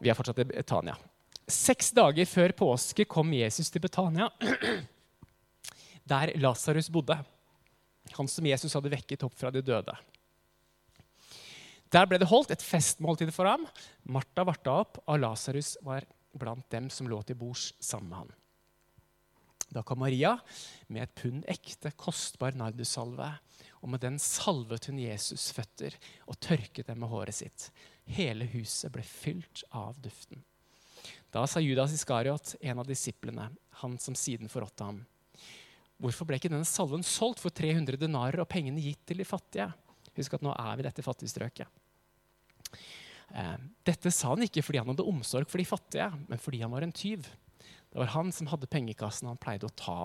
Vi 0.00 0.08
er 0.08 0.16
fortsatt 0.16 0.38
i 0.38 0.48
Betania. 0.52 0.94
Seks 1.50 1.90
dager 1.92 2.28
før 2.30 2.54
påske 2.56 3.04
kom 3.10 3.34
Jesus 3.34 3.72
til 3.74 3.82
Betania, 3.82 4.30
der 6.10 6.34
Lasarus 6.40 6.90
bodde. 6.92 7.18
Han 8.16 8.28
som 8.28 8.46
Jesus 8.46 8.74
hadde 8.74 8.92
vekket 8.92 9.22
opp 9.26 9.36
fra 9.38 9.52
de 9.54 9.62
døde. 9.62 9.94
Der 11.90 12.06
ble 12.06 12.20
det 12.22 12.30
holdt 12.30 12.52
et 12.54 12.62
festmåltid 12.62 13.32
for 13.34 13.50
ham. 13.50 13.66
Martha 14.06 14.44
varta 14.46 14.76
opp, 14.84 15.00
og 15.06 15.22
Lasarus 15.22 15.76
var 15.86 16.06
blant 16.38 16.68
dem 16.70 16.86
som 16.92 17.08
lå 17.10 17.18
til 17.26 17.38
bords 17.38 17.72
sammen 17.82 18.10
med 18.12 18.22
han. 18.22 18.36
Da 19.70 19.82
kom 19.86 20.00
Maria 20.02 20.34
med 20.90 21.04
et 21.04 21.14
pund 21.18 21.44
ekte, 21.50 21.92
kostbar 21.98 22.56
nardussalve. 22.58 23.28
Og 23.80 23.90
med 23.90 24.02
den 24.02 24.18
salvet 24.22 24.90
hun 24.90 24.98
Jesus' 25.00 25.50
føtter 25.56 25.94
og 26.26 26.38
tørket 26.42 26.90
dem 26.90 27.00
med 27.02 27.10
håret 27.10 27.38
sitt. 27.38 27.70
Hele 28.10 28.48
huset 28.50 28.90
ble 28.92 29.04
fylt 29.06 29.62
av 29.70 29.98
duften. 30.02 30.42
Da 31.30 31.46
sa 31.46 31.62
Judas 31.62 31.94
Iskariot, 31.94 32.56
en 32.60 32.82
av 32.82 32.88
disiplene, 32.90 33.46
han 33.80 33.96
som 34.02 34.16
siden 34.18 34.50
forrådte 34.50 34.84
ham, 34.84 35.04
hvorfor 36.00 36.28
ble 36.28 36.38
ikke 36.40 36.50
denne 36.52 36.68
salven 36.68 37.04
solgt 37.06 37.42
for 37.42 37.52
300 37.54 38.00
denarer 38.00 38.42
og 38.42 38.48
pengene 38.50 38.82
gitt 38.82 39.02
til 39.08 39.20
de 39.20 39.28
fattige? 39.28 39.68
Husk 40.16 40.36
at 40.36 40.44
nå 40.44 40.54
er 40.56 40.78
vi 40.78 40.86
dette 40.86 41.04
fattigstrøket. 41.04 41.68
Eh, 43.30 43.56
dette 43.86 44.10
sa 44.10 44.32
han 44.32 44.46
ikke 44.46 44.64
fordi 44.64 44.80
han 44.82 44.90
hadde 44.90 45.06
omsorg 45.06 45.50
for 45.50 45.62
de 45.62 45.68
fattige, 45.68 46.08
men 46.28 46.42
fordi 46.42 46.62
han 46.64 46.72
var 46.72 46.86
en 46.86 46.94
tyv. 46.96 47.28
Det 47.90 47.98
var 47.98 48.12
han 48.14 48.30
som 48.34 48.48
hadde 48.50 48.70
pengekassen, 48.70 49.26
og 49.26 49.34
han 49.34 49.42
pleide 49.42 49.68
å 49.68 49.76
ta 49.76 50.00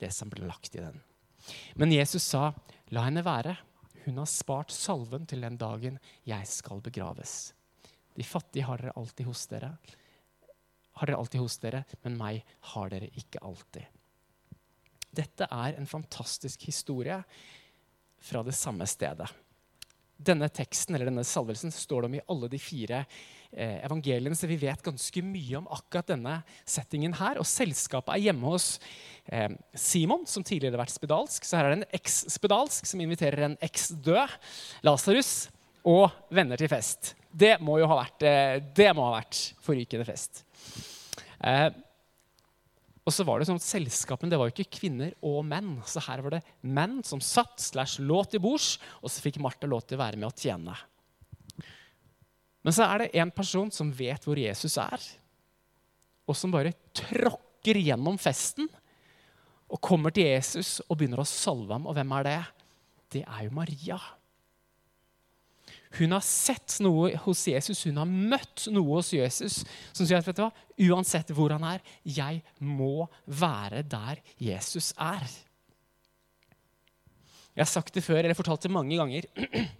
det 0.00 0.10
som 0.14 0.30
ble 0.30 0.46
lagt 0.48 0.74
i 0.78 0.82
den. 0.82 1.00
Men 1.76 1.92
Jesus 1.92 2.22
sa, 2.22 2.54
'La 2.90 3.04
henne 3.04 3.24
være. 3.24 3.56
Hun 4.04 4.18
har 4.20 4.28
spart 4.28 4.70
salven 4.70 5.26
til 5.26 5.40
den 5.40 5.56
dagen 5.56 5.98
jeg 6.24 6.46
skal 6.46 6.80
begraves. 6.80 7.52
De 8.14 8.22
fattige 8.22 8.64
har 8.64 8.78
dere 8.78 8.92
alltid 8.96 9.26
hos 9.26 9.46
dere, 9.46 9.78
har 10.94 11.06
dere 11.06 11.18
alltid 11.18 11.40
hos 11.40 11.56
dere, 11.58 11.84
men 12.04 12.18
meg 12.18 12.44
har 12.60 12.92
dere 12.92 13.08
ikke 13.18 13.42
alltid. 13.42 13.86
Dette 15.14 15.48
er 15.50 15.78
en 15.78 15.88
fantastisk 15.88 16.66
historie 16.68 17.20
fra 18.24 18.42
det 18.46 18.54
samme 18.56 18.86
stedet. 18.88 19.28
Denne 20.14 20.48
teksten 20.52 20.94
eller 20.94 21.10
denne 21.10 21.24
salvelsen 21.26 21.72
står 21.74 22.04
det 22.04 22.08
om 22.08 22.14
i 22.16 22.22
alle 22.30 22.48
de 22.52 22.60
fire 22.62 23.00
eh, 23.02 23.80
evangeliene, 23.84 24.36
så 24.38 24.48
vi 24.48 24.58
vet 24.62 24.84
ganske 24.84 25.22
mye 25.26 25.58
om 25.58 25.66
akkurat 25.74 26.12
denne 26.12 26.36
settingen 26.62 27.16
her. 27.18 27.40
Og 27.42 27.48
selskapet 27.48 28.14
er 28.14 28.28
hjemme 28.28 28.54
hos 28.54 28.78
eh, 29.26 29.50
Simon, 29.74 30.22
som 30.30 30.46
tidligere 30.46 30.78
har 30.78 30.84
vært 30.84 30.94
spedalsk. 30.94 31.44
Så 31.44 31.58
her 31.58 31.68
er 31.68 31.74
det 31.74 31.80
en 31.82 31.98
eks-spedalsk 31.98 32.88
som 32.88 33.02
inviterer 33.04 33.48
en 33.48 33.58
eks-død, 33.64 34.38
Lasarus, 34.86 35.34
og 35.84 36.08
venner 36.32 36.60
til 36.60 36.70
fest. 36.72 37.12
Det 37.28 37.56
må 37.60 37.80
jo 37.82 37.88
ha 37.90 37.98
vært, 37.98 38.22
eh, 38.24 38.60
det 38.74 38.90
må 38.96 39.08
ha 39.08 39.18
vært 39.18 39.42
forrykende 39.66 40.06
fest. 40.08 40.44
Eh, 41.44 41.68
og 43.04 43.12
så 43.12 43.24
var 43.28 43.40
det 43.40 43.50
sånn 43.50 43.60
at 43.60 43.66
Selskapene 43.66 44.32
det 44.32 44.38
var 44.40 44.48
jo 44.48 44.54
ikke 44.54 44.78
kvinner 44.78 45.12
og 45.24 45.42
menn. 45.44 45.74
Så 45.84 46.00
her 46.06 46.22
var 46.24 46.38
det 46.38 46.44
menn 46.64 47.02
som 47.04 47.20
satt 47.20 47.60
slash 47.60 48.00
lå 48.00 48.22
til 48.32 48.40
bords, 48.40 48.78
og 49.04 49.12
så 49.12 49.24
fikk 49.24 49.42
Martha 49.44 49.68
lov 49.68 49.84
til 49.84 49.98
å 49.98 50.04
være 50.04 50.20
med 50.20 50.30
å 50.30 50.36
tjene. 50.36 50.76
Men 52.64 52.72
så 52.72 52.86
er 52.88 53.04
det 53.04 53.10
en 53.20 53.32
person 53.34 53.68
som 53.74 53.92
vet 53.92 54.24
hvor 54.24 54.40
Jesus 54.40 54.78
er, 54.80 55.04
og 56.24 56.38
som 56.38 56.54
bare 56.54 56.72
tråkker 56.96 57.76
gjennom 57.84 58.16
festen 58.16 58.70
og 59.68 59.82
kommer 59.84 60.14
til 60.14 60.30
Jesus 60.30 60.78
og 60.86 60.96
begynner 60.96 61.20
å 61.20 61.28
salve 61.28 61.76
ham. 61.76 61.84
Og 61.84 61.96
hvem 61.96 62.14
er 62.16 62.28
det? 62.30 62.38
Det 63.18 63.24
er 63.26 63.44
jo 63.44 63.52
Maria. 63.58 63.98
Hun 65.94 66.14
har 66.16 66.24
sett 66.26 66.80
noe 66.82 67.12
hos 67.24 67.44
Jesus, 67.46 67.84
hun 67.86 68.00
har 68.00 68.08
møtt 68.10 68.66
noe 68.74 68.96
hos 68.96 69.12
Jesus 69.14 69.60
som 69.92 70.02
sier 70.02 70.18
at 70.18 70.26
vet 70.26 70.40
du 70.40 70.42
hva, 70.42 70.50
uansett 70.90 71.30
hvor 71.36 71.54
han 71.54 71.64
er, 71.68 71.82
jeg 72.02 72.42
må 72.58 73.06
være 73.26 73.84
der 73.86 74.22
Jesus 74.42 74.90
er. 74.98 75.22
Jeg 77.54 77.62
har 77.62 77.70
sagt 77.70 77.94
det 77.94 78.02
før, 78.02 78.24
eller 78.24 78.34
fortalt 78.34 78.66
det 78.66 78.74
mange 78.74 78.98
ganger. 78.98 79.28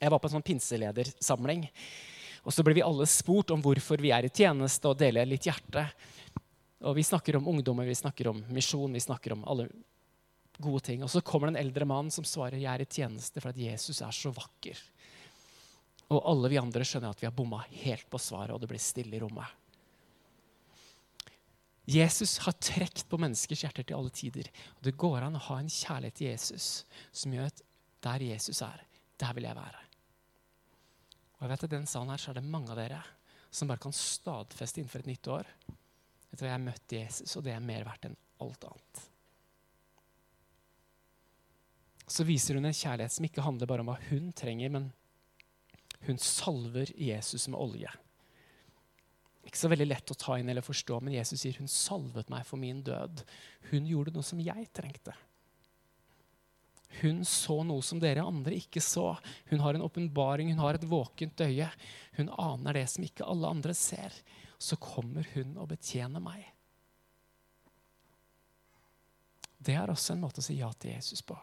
Jeg 0.00 0.08
var 0.12 0.20
på 0.20 0.28
en 0.30 0.32
sånn 0.32 0.44
pinseledersamling. 0.44 1.66
Og 2.48 2.54
så 2.56 2.64
ble 2.64 2.72
vi 2.76 2.84
alle 2.84 3.04
spurt 3.08 3.52
om 3.52 3.60
hvorfor 3.64 4.00
vi 4.00 4.12
er 4.16 4.24
i 4.24 4.32
tjeneste, 4.32 4.88
og 4.88 5.00
deler 5.00 5.28
litt 5.28 5.44
hjerte. 5.48 5.84
Og 6.88 6.96
Vi 6.96 7.04
snakker 7.04 7.36
om 7.36 7.48
ungdommer, 7.52 7.88
vi 7.88 7.96
snakker 7.96 8.30
om 8.30 8.40
misjon, 8.48 8.92
vi 8.96 9.02
snakker 9.04 9.34
om 9.36 9.44
alle 9.48 9.68
gode 10.60 10.80
ting. 10.88 11.04
Og 11.04 11.10
så 11.12 11.20
kommer 11.24 11.48
det 11.48 11.58
en 11.58 11.66
eldre 11.66 11.88
mann 11.88 12.08
som 12.12 12.24
svarer 12.24 12.60
jeg 12.60 12.70
er 12.72 12.84
i 12.84 12.88
tjeneste 12.88 13.40
for 13.40 13.52
at 13.52 13.60
Jesus 13.60 14.00
er 14.04 14.16
så 14.16 14.32
vakker. 14.32 14.80
Og 16.10 16.22
alle 16.26 16.50
vi 16.50 16.58
andre 16.58 16.84
skjønner 16.86 17.14
at 17.14 17.22
vi 17.22 17.28
har 17.28 17.34
bomma 17.34 17.62
helt 17.70 18.08
på 18.10 18.18
svaret, 18.18 18.54
og 18.54 18.62
det 18.62 18.70
blir 18.70 18.82
stille 18.82 19.14
i 19.16 19.22
rommet. 19.22 19.58
Jesus 21.90 22.36
har 22.44 22.54
trukket 22.62 23.06
på 23.10 23.18
menneskers 23.18 23.64
hjerter 23.64 23.86
til 23.86 23.96
alle 23.98 24.12
tider. 24.14 24.50
Og 24.78 24.82
Det 24.86 24.98
går 24.98 25.26
an 25.26 25.38
å 25.38 25.44
ha 25.48 25.58
en 25.58 25.70
kjærlighet 25.70 26.18
til 26.18 26.30
Jesus 26.30 26.84
som 27.10 27.34
gjør 27.34 27.50
at 27.50 27.62
der 28.04 28.26
Jesus 28.30 28.62
er, 28.62 28.84
der 29.18 29.34
vil 29.36 29.48
jeg 29.48 29.58
være. 29.58 29.80
Og 31.38 31.46
jeg 31.46 31.52
vet 31.54 31.64
at 31.66 31.72
den 31.72 31.88
salen 31.88 32.12
her 32.12 32.20
så 32.20 32.30
er 32.30 32.38
det 32.38 32.46
mange 32.46 32.70
av 32.72 32.78
dere 32.78 33.00
som 33.50 33.70
bare 33.70 33.82
kan 33.82 33.94
stadfeste 33.96 34.80
innenfor 34.80 35.02
et 35.02 35.10
nytt 35.10 35.30
år. 35.32 35.48
Vet 36.30 36.38
du, 36.38 36.44
Jeg 36.44 36.52
har 36.52 36.62
møtt 36.62 36.92
Jesus, 36.94 37.36
og 37.36 37.44
det 37.44 37.54
er 37.56 37.64
mer 37.64 37.86
verdt 37.88 38.06
enn 38.06 38.18
alt 38.44 38.66
annet. 38.68 39.02
Så 42.10 42.26
viser 42.26 42.58
hun 42.58 42.66
en 42.68 42.76
kjærlighet 42.76 43.14
som 43.14 43.26
ikke 43.26 43.44
handler 43.46 43.70
bare 43.70 43.82
om 43.82 43.90
hva 43.90 43.98
hun 44.10 44.30
trenger, 44.36 44.70
men 44.70 44.90
hun 46.06 46.18
salver 46.18 46.92
Jesus 46.96 47.48
med 47.48 47.60
olje. 47.60 47.90
Ikke 49.44 49.58
så 49.58 49.70
veldig 49.72 49.88
lett 49.88 50.12
å 50.12 50.18
ta 50.18 50.36
inn 50.38 50.48
eller 50.52 50.64
forstå, 50.64 51.00
men 51.02 51.16
Jesus 51.16 51.42
sier 51.42 51.56
hun 51.58 51.68
salvet 51.70 52.30
meg 52.32 52.44
for 52.48 52.60
min 52.60 52.82
død. 52.86 53.24
Hun 53.72 53.88
gjorde 53.88 54.14
noe 54.14 54.26
som 54.26 54.40
jeg 54.42 54.68
trengte. 54.76 55.16
Hun 57.00 57.24
så 57.24 57.60
noe 57.64 57.82
som 57.86 58.00
dere 58.02 58.24
andre 58.26 58.56
ikke 58.58 58.82
så. 58.82 59.12
Hun 59.50 59.62
har 59.62 59.76
en 59.76 59.84
åpenbaring, 59.86 60.50
hun 60.52 60.62
har 60.62 60.76
et 60.76 60.86
våkent 60.90 61.40
øye. 61.40 61.68
Hun 62.18 62.32
aner 62.34 62.80
det 62.80 62.86
som 62.90 63.04
ikke 63.06 63.28
alle 63.30 63.52
andre 63.56 63.76
ser. 63.78 64.14
Så 64.58 64.76
kommer 64.80 65.28
hun 65.34 65.54
og 65.56 65.70
betjener 65.70 66.22
meg. 66.22 66.42
Det 69.60 69.76
er 69.76 69.92
også 69.92 70.14
en 70.14 70.24
måte 70.24 70.40
å 70.42 70.44
si 70.44 70.56
ja 70.58 70.70
til 70.72 70.94
Jesus 70.96 71.22
på. 71.24 71.36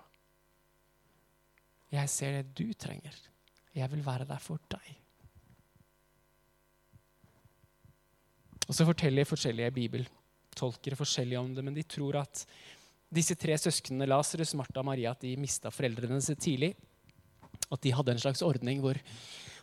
Jeg 1.94 2.12
ser 2.12 2.40
det 2.40 2.56
du 2.58 2.74
trenger. 2.74 3.16
Jeg 3.78 3.92
vil 3.92 4.02
være 4.06 4.26
der 4.26 4.42
for 4.42 4.62
deg. 4.74 4.88
Og 8.68 8.76
så 8.76 8.88
forteller 8.88 9.28
forskjellige 9.28 9.76
bibeltolkere 9.76 10.98
forskjellig 11.00 11.38
om 11.40 11.54
det, 11.56 11.64
men 11.64 11.78
de 11.78 11.86
tror 11.88 12.20
at 12.24 12.44
disse 13.14 13.38
tre 13.40 13.56
søsknene, 13.56 14.10
Lasarus, 14.10 14.56
Martha 14.60 14.82
og 14.82 14.90
Maria, 14.90 15.14
at 15.14 15.24
de 15.24 15.38
mista 15.40 15.72
foreldrene 15.72 16.20
sine 16.24 16.42
tidlig. 16.44 16.74
At 17.72 17.80
de 17.84 17.94
hadde 17.96 18.16
en 18.16 18.20
slags 18.20 18.44
ordning 18.44 18.82
hvor, 18.84 19.00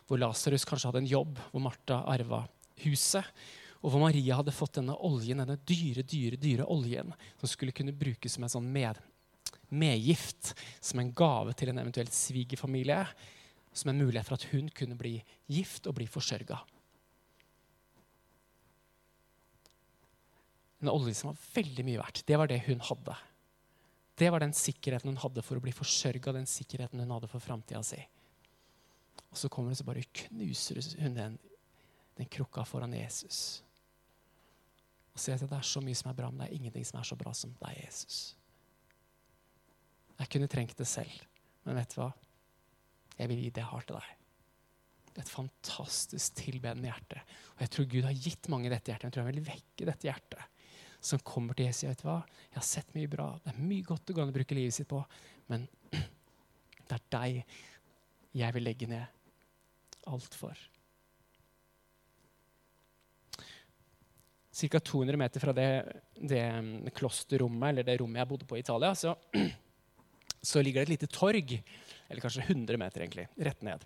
hvor 0.07 0.21
Lasarus 0.21 0.65
kanskje 0.65 0.89
hadde 0.89 1.03
en 1.03 1.11
jobb, 1.11 1.37
hvor 1.51 1.61
Martha 1.67 1.99
arva 2.09 2.41
huset. 2.81 3.29
Og 3.83 3.93
hvor 3.93 4.01
Maria 4.01 4.39
hadde 4.39 4.55
fått 4.55 4.79
denne 4.79 4.95
oljen, 5.05 5.43
denne 5.43 5.59
dyre, 5.61 6.01
dyre, 6.01 6.39
dyre 6.41 6.65
oljen 6.73 7.13
som 7.37 7.51
skulle 7.51 7.75
kunne 7.75 7.93
brukes 7.93 8.33
som 8.33 8.47
en 8.47 8.55
sånn 8.55 8.71
med, 8.73 8.97
medgift, 9.69 10.55
som 10.81 11.03
en 11.03 11.13
gave 11.13 11.53
til 11.53 11.69
en 11.69 11.83
eventuelt 11.83 12.15
svigerfamilie 12.15 13.03
som 13.75 13.91
en 13.91 13.99
mulighet 13.99 14.27
for 14.27 14.37
at 14.39 14.47
hun 14.53 14.69
kunne 14.71 14.97
bli 14.99 15.17
gift 15.51 15.87
og 15.89 15.97
bli 15.97 16.07
forsørga. 16.07 16.57
En 20.83 20.91
olje 20.91 21.15
som 21.17 21.31
var 21.31 21.41
veldig 21.55 21.85
mye 21.87 21.99
verdt. 21.99 22.23
Det 22.27 22.37
var 22.39 22.51
det 22.51 22.61
hun 22.67 22.83
hadde. 22.83 23.15
Det 24.15 24.29
var 24.31 24.39
den 24.43 24.55
sikkerheten 24.55 25.11
hun 25.11 25.19
hadde 25.19 25.43
for 25.43 25.59
å 25.59 25.63
bli 25.63 25.73
forsørga, 25.75 26.35
den 26.35 26.47
sikkerheten 26.47 27.01
hun 27.03 27.11
hadde 27.17 27.29
for 27.31 27.43
framtida 27.43 27.81
si. 27.83 27.99
Og 29.27 29.39
så 29.39 29.51
kommer 29.51 29.73
hun 29.73 29.79
så 29.79 29.87
bare 29.87 30.05
knuser 30.23 30.79
hun 31.01 31.17
den, 31.17 31.37
den 32.15 32.29
krukka 32.31 32.63
foran 32.67 32.95
Jesus. 32.95 33.59
Og 35.15 35.19
sier 35.19 35.35
at 35.35 35.43
det 35.43 35.57
er 35.57 35.67
så 35.67 35.83
mye 35.83 35.97
som 35.99 36.11
er 36.11 36.15
bra, 36.15 36.29
men 36.31 36.43
det 36.43 36.47
er 36.47 36.55
ingenting 36.59 36.87
som 36.87 37.01
er 37.01 37.07
så 37.07 37.17
bra 37.19 37.33
som 37.35 37.51
deg, 37.59 37.75
Jesus. 37.81 38.19
Jeg 40.15 40.31
kunne 40.31 40.47
trengt 40.51 40.77
det 40.79 40.87
selv, 40.87 41.27
men 41.67 41.75
vet 41.75 41.91
du 41.91 41.99
hva? 41.99 42.13
Jeg 43.15 43.31
vil 43.31 43.41
gi 43.43 43.51
det 43.55 43.63
jeg 43.63 43.71
har 43.71 43.87
til 43.87 43.99
deg. 43.99 44.13
Et 45.15 45.31
fantastisk 45.31 46.35
tilbedende 46.41 46.89
hjerte. 46.89 47.21
Og 47.55 47.63
jeg 47.63 47.71
tror 47.71 47.87
Gud 47.93 48.07
har 48.07 48.23
gitt 48.25 48.49
mange 48.51 48.71
dette 48.71 48.91
hjertet. 48.91 49.07
Jeg 49.07 49.15
tror 49.15 49.23
han 49.23 49.31
vil 49.31 49.47
vekke 49.47 49.87
dette 49.87 50.09
hjertet. 50.09 50.51
Som 51.05 51.21
kommer 51.23 51.55
til 51.55 51.69
Jesus. 51.69 51.87
vet 51.87 52.01
du 52.01 52.09
hva? 52.09 52.19
Jeg 52.49 52.59
har 52.59 52.67
sett 52.67 52.95
mye 52.97 53.11
bra. 53.11 53.29
Det 53.43 53.53
er 53.53 53.61
mye 53.61 53.87
godt 53.87 54.07
det 54.07 54.15
går 54.17 54.25
an 54.25 54.33
å 54.33 54.37
bruke 54.39 54.57
livet 54.57 54.75
sitt 54.75 54.89
på. 54.91 54.99
Men 55.51 55.67
det 56.87 56.97
er 56.97 57.05
deg 57.15 57.43
jeg 58.35 58.55
vil 58.57 58.67
legge 58.67 58.89
ned 58.91 59.05
alt 60.11 60.35
for. 60.35 60.59
Ca. 64.55 64.79
200 64.79 65.19
meter 65.19 65.43
fra 65.43 65.53
det, 65.55 65.69
det 66.15 66.43
klosterrommet, 66.95 67.69
eller 67.69 67.87
det 67.87 67.97
rommet 67.99 68.21
jeg 68.21 68.29
bodde 68.29 68.47
på 68.47 68.55
i 68.55 68.61
Italia, 68.63 68.93
så, 68.95 69.15
så 70.49 70.63
ligger 70.63 70.83
det 70.83 70.87
et 70.87 70.93
lite 70.93 71.11
torg. 71.11 71.57
Eller 72.15 72.23
kanskje 72.23 72.45
100 72.47 72.77
meter, 72.79 73.03
egentlig. 73.03 73.25
Rett 73.35 73.63
ned. 73.67 73.81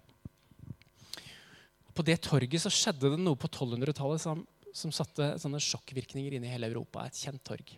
På 1.97 2.03
det 2.05 2.19
torget 2.21 2.61
så 2.61 2.69
skjedde 2.69 3.09
det 3.09 3.17
noe 3.17 3.39
på 3.41 3.49
1200-tallet 3.49 4.21
som, 4.21 4.43
som, 4.69 4.91
satte 4.93 5.31
sånne 5.41 5.57
sjokkvirkninger 5.65 6.35
inn 6.37 6.45
i 6.45 6.51
hele 6.51 6.69
Europa. 6.69 7.07
Et 7.09 7.23
kjent 7.25 7.41
torg. 7.41 7.73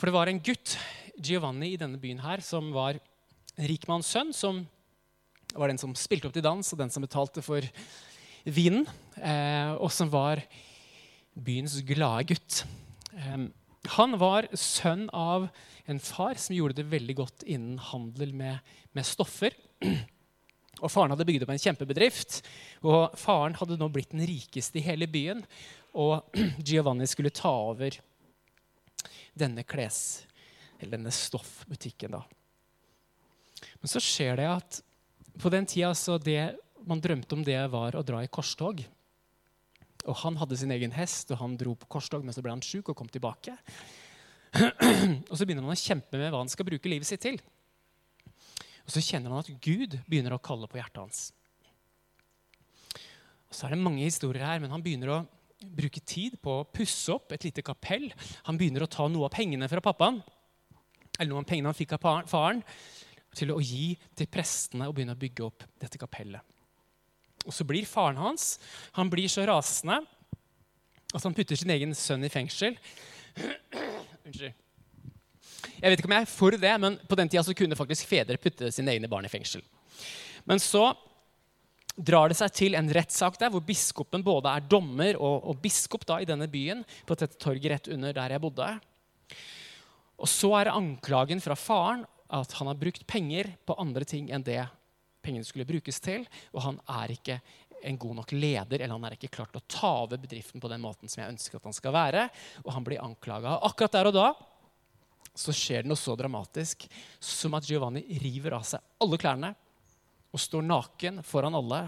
For 0.00 0.08
det 0.08 0.16
var 0.16 0.32
en 0.32 0.40
gutt, 0.40 0.78
Giovanni, 1.20 1.74
i 1.74 1.82
denne 1.82 2.00
byen 2.00 2.24
her, 2.24 2.40
som 2.40 2.72
var 2.72 2.96
en 2.96 3.68
rikmanns 3.68 4.08
sønn, 4.08 4.32
som 4.32 4.62
var 5.52 5.68
den 5.68 5.82
som 5.84 5.92
spilte 5.92 6.30
opp 6.30 6.38
til 6.38 6.46
dans, 6.48 6.72
og 6.72 6.80
den 6.80 6.96
som 6.96 7.04
betalte 7.04 7.44
for 7.44 7.68
vinen, 8.48 8.88
eh, 9.20 9.76
og 9.76 9.92
som 9.92 10.08
var 10.08 10.40
byens 11.36 11.76
glade 11.84 12.30
gutt. 12.32 12.62
Han 13.96 14.16
var 14.20 14.46
sønn 14.54 15.08
av 15.16 15.48
en 15.90 16.00
far 16.02 16.38
som 16.38 16.54
gjorde 16.54 16.78
det 16.78 16.90
veldig 16.92 17.16
godt 17.18 17.42
innen 17.42 17.78
handel 17.82 18.32
med, 18.36 18.60
med 18.94 19.06
stoffer. 19.06 19.56
Og 20.80 20.88
Faren 20.92 21.12
hadde 21.12 21.26
bygd 21.28 21.44
opp 21.44 21.52
en 21.52 21.60
kjempebedrift, 21.60 22.40
og 22.86 23.16
faren 23.18 23.56
hadde 23.58 23.76
nå 23.80 23.88
blitt 23.92 24.14
den 24.14 24.22
rikeste 24.24 24.80
i 24.80 24.84
hele 24.84 25.08
byen. 25.10 25.42
Og 25.98 26.22
Giovanni 26.68 27.08
skulle 27.10 27.34
ta 27.34 27.50
over 27.72 27.98
denne 29.36 29.64
kles, 29.66 30.22
eller 30.78 30.96
denne 30.96 31.12
stoffbutikken. 31.14 32.16
da. 32.16 32.22
Men 33.80 33.92
så 33.92 34.00
skjer 34.02 34.40
det 34.40 34.48
at 34.48 34.80
på 35.40 35.52
den 35.52 35.68
tida 35.68 35.92
så 35.96 36.16
det 36.20 36.54
man 36.88 37.02
drømte 37.02 37.36
om, 37.36 37.44
det 37.44 37.60
var 37.72 37.96
å 37.96 38.04
dra 38.06 38.22
i 38.24 38.30
korstog. 38.32 38.80
Og 40.08 40.16
han 40.22 40.38
hadde 40.40 40.56
sin 40.56 40.72
egen 40.74 40.94
hest, 40.96 41.32
og 41.34 41.40
han 41.42 41.56
dro 41.60 41.74
på 41.78 41.88
korstog, 41.96 42.24
men 42.24 42.34
så 42.36 42.44
ble 42.44 42.54
han 42.54 42.64
sjuk 42.64 42.92
og 42.92 42.96
kom 42.98 43.10
tilbake. 43.12 43.56
og 45.30 45.34
så 45.36 45.44
begynner 45.44 45.66
han 45.66 45.74
å 45.74 45.78
kjempe 45.78 46.18
med 46.18 46.32
hva 46.32 46.40
han 46.42 46.52
skal 46.52 46.66
bruke 46.68 46.90
livet 46.90 47.08
sitt 47.08 47.22
til. 47.24 47.36
Og 48.86 48.94
så 48.94 49.02
kjenner 49.04 49.30
han 49.30 49.44
at 49.44 49.52
Gud 49.62 49.98
begynner 50.08 50.34
å 50.34 50.42
kalle 50.42 50.68
på 50.70 50.80
hjertet 50.80 51.02
hans. 51.02 51.20
Og 53.50 53.54
så 53.54 53.66
er 53.66 53.74
det 53.74 53.82
mange 53.82 54.06
historier 54.06 54.46
her, 54.46 54.62
men 54.62 54.72
han 54.72 54.82
begynner 54.82 55.12
å 55.14 55.20
bruke 55.60 56.00
tid 56.06 56.38
på 56.40 56.60
å 56.60 56.66
pusse 56.72 57.12
opp 57.12 57.34
et 57.34 57.44
lite 57.48 57.64
kapell. 57.66 58.08
Han 58.48 58.58
begynner 58.58 58.86
å 58.86 58.90
ta 58.90 59.06
noe 59.10 59.28
av 59.28 59.34
pengene 59.34 59.68
fra 59.70 59.82
pappaen, 59.84 60.22
eller 61.18 61.32
noe 61.34 61.42
av 61.42 61.50
pengene 61.50 61.70
han 61.70 61.76
fikk 61.76 61.98
av 61.98 62.24
faren, 62.30 62.62
til 63.36 63.52
å 63.54 63.60
gi 63.62 63.92
til 64.16 64.30
prestene 64.30 64.88
og 64.88 64.96
begynne 64.96 65.14
å 65.14 65.20
bygge 65.20 65.46
opp 65.46 65.66
dette 65.82 66.00
kapellet. 66.00 66.42
Og 67.50 67.54
så 67.54 67.66
blir 67.66 67.88
faren 67.88 68.20
hans 68.20 68.54
han 68.94 69.10
blir 69.10 69.30
så 69.30 69.42
rasende 69.50 69.98
at 71.10 71.24
han 71.26 71.34
putter 71.34 71.58
sin 71.58 71.72
egen 71.74 71.92
sønn 71.98 72.22
i 72.22 72.30
fengsel. 72.30 72.76
Unnskyld. 74.26 74.54
Jeg 75.80 75.90
vet 75.90 76.00
ikke 76.00 76.10
om 76.10 76.14
jeg 76.14 76.26
er 76.26 76.30
for 76.30 76.56
det, 76.62 76.72
men 76.80 76.96
på 77.08 77.16
den 77.18 77.30
tida 77.32 77.54
kunne 77.56 77.78
faktisk 77.78 78.08
fedre 78.08 78.38
putte 78.40 78.70
sine 78.72 78.94
egne 78.94 79.08
barn 79.10 79.26
i 79.26 79.32
fengsel. 79.32 79.64
Men 80.46 80.60
så 80.62 80.92
drar 81.96 82.30
det 82.30 82.38
seg 82.38 82.52
til 82.54 82.76
en 82.78 82.88
rettssak 82.94 83.36
der 83.40 83.50
hvor 83.52 83.64
biskopen 83.64 84.22
både 84.24 84.52
er 84.52 84.68
dommer 84.70 85.18
og, 85.18 85.50
og 85.50 85.58
biskop 85.62 86.06
da, 86.08 86.20
i 86.20 86.28
denne 86.28 86.48
byen, 86.52 86.84
på 87.08 87.16
dette 87.18 87.40
torget 87.40 87.72
rett 87.74 87.90
under 87.92 88.14
der 88.16 88.36
jeg 88.36 88.44
bodde. 88.44 88.68
Og 90.20 90.28
så 90.30 90.52
er 90.58 90.68
det 90.68 90.76
anklagen 90.76 91.42
fra 91.42 91.56
faren 91.58 92.06
at 92.30 92.54
han 92.60 92.70
har 92.70 92.78
brukt 92.78 93.06
penger 93.10 93.50
på 93.66 93.76
andre 93.82 94.06
ting 94.06 94.30
enn 94.30 94.44
det 94.46 94.62
pengene 95.22 95.46
skulle 95.46 95.68
brukes 95.68 96.00
til, 96.02 96.26
og 96.54 96.64
han 96.64 96.80
er 97.00 97.14
ikke 97.14 97.40
en 97.86 97.98
god 98.00 98.18
nok 98.20 98.32
leder, 98.32 98.80
eller 98.80 98.92
han 98.92 99.06
er 99.08 99.16
ikke 99.16 99.32
klart 99.32 99.56
å 99.56 99.64
ta 99.64 99.90
over 100.04 100.20
bedriften 100.20 100.60
på 100.60 100.68
den 100.68 100.82
måten 100.82 101.08
som 101.08 101.22
jeg 101.22 101.32
ønsker 101.32 101.58
at 101.58 101.68
han 101.68 101.76
skal 101.76 101.94
være. 101.96 102.26
Og 102.64 102.72
han 102.74 102.84
blir 102.86 103.02
anklaga. 103.02 103.56
Akkurat 103.64 103.96
der 103.96 104.10
og 104.10 104.16
da 104.16 104.28
så 105.40 105.54
skjer 105.54 105.84
det 105.84 105.90
noe 105.92 106.00
så 106.00 106.16
dramatisk 106.18 106.84
som 107.22 107.54
at 107.56 107.68
Giovanni 107.68 108.02
river 108.20 108.58
av 108.58 108.66
seg 108.66 108.82
alle 109.00 109.18
klærne 109.20 109.54
og 110.30 110.42
står 110.42 110.66
naken 110.66 111.22
foran 111.26 111.56
alle. 111.58 111.84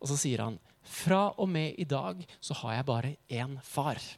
Og 0.00 0.08
så 0.10 0.16
sier 0.18 0.46
han, 0.46 0.58
'Fra 0.80 1.34
og 1.38 1.48
med 1.48 1.74
i 1.78 1.84
dag 1.84 2.24
så 2.40 2.54
har 2.62 2.74
jeg 2.74 2.86
bare 2.86 3.16
én 3.28 3.60
far.' 3.62 4.16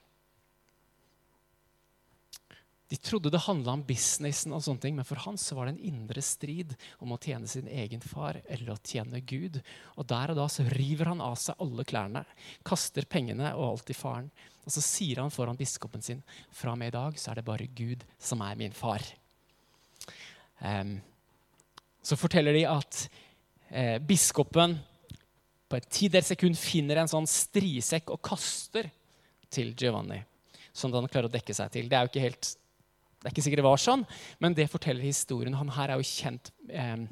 De 2.92 2.98
trodde 3.00 3.30
det 3.32 3.38
handla 3.46 3.72
om 3.72 3.82
businessen, 3.88 4.52
og 4.52 4.60
sånne 4.60 4.82
ting, 4.82 4.96
men 4.98 5.06
for 5.08 5.16
han 5.24 5.38
så 5.40 5.56
var 5.56 5.64
det 5.64 5.78
en 5.78 5.86
indre 5.94 6.20
strid 6.20 6.74
om 7.00 7.14
å 7.14 7.16
tjene 7.16 7.48
sin 7.48 7.70
egen 7.72 8.02
far 8.04 8.36
eller 8.44 8.74
å 8.74 8.82
tjene 8.84 9.22
Gud. 9.24 9.56
Og 9.96 10.04
Der 10.10 10.34
og 10.34 10.36
da 10.36 10.44
så 10.52 10.66
river 10.68 11.08
han 11.08 11.22
av 11.24 11.38
seg 11.40 11.56
alle 11.64 11.86
klærne, 11.88 12.26
kaster 12.68 13.08
pengene 13.08 13.54
og 13.56 13.64
alt 13.70 13.94
i 13.94 13.96
faren. 13.96 14.28
Og 14.66 14.76
så 14.76 14.84
sier 14.84 15.22
han 15.22 15.32
foran 15.32 15.56
biskopen 15.56 16.04
sin 16.04 16.20
fra 16.52 16.74
og 16.74 16.82
med 16.82 16.92
i 16.92 16.96
dag 16.98 17.16
så 17.16 17.32
er 17.32 17.40
det 17.40 17.48
bare 17.48 17.72
Gud 17.80 18.04
som 18.20 18.44
er 18.44 18.60
min 18.60 18.76
far. 18.76 19.08
Um, 20.60 20.98
så 22.04 22.20
forteller 22.20 22.60
de 22.60 22.68
at 22.68 23.02
eh, 23.70 23.96
biskopen 24.04 24.76
på 25.64 25.80
et 25.80 25.88
tidels 25.96 26.28
sekund 26.34 26.60
finner 26.60 27.00
en 27.00 27.08
sånn 27.08 27.24
strisekk 27.24 28.12
og 28.12 28.20
kaster 28.20 28.92
til 29.48 29.72
Giovanni. 29.72 30.20
Som 30.76 30.92
han 30.92 31.08
klarer 31.08 31.32
å 31.32 31.38
dekke 31.40 31.56
seg 31.56 31.72
til. 31.72 31.88
Det 31.88 31.96
er 31.96 32.04
jo 32.04 32.12
ikke 32.12 32.28
helt 32.28 32.58
det 33.22 33.28
er 33.28 33.34
ikke 33.36 33.42
sikkert 33.46 33.60
det 33.62 33.68
var 33.68 33.78
sånn, 33.78 34.00
men 34.42 34.54
det 34.58 34.64
forteller 34.70 35.06
historien. 35.06 35.54
Han 35.54 35.68
her 35.76 35.92
er 35.92 36.00
jo 36.00 36.06
kjent, 36.08 36.50
eh, 36.74 37.04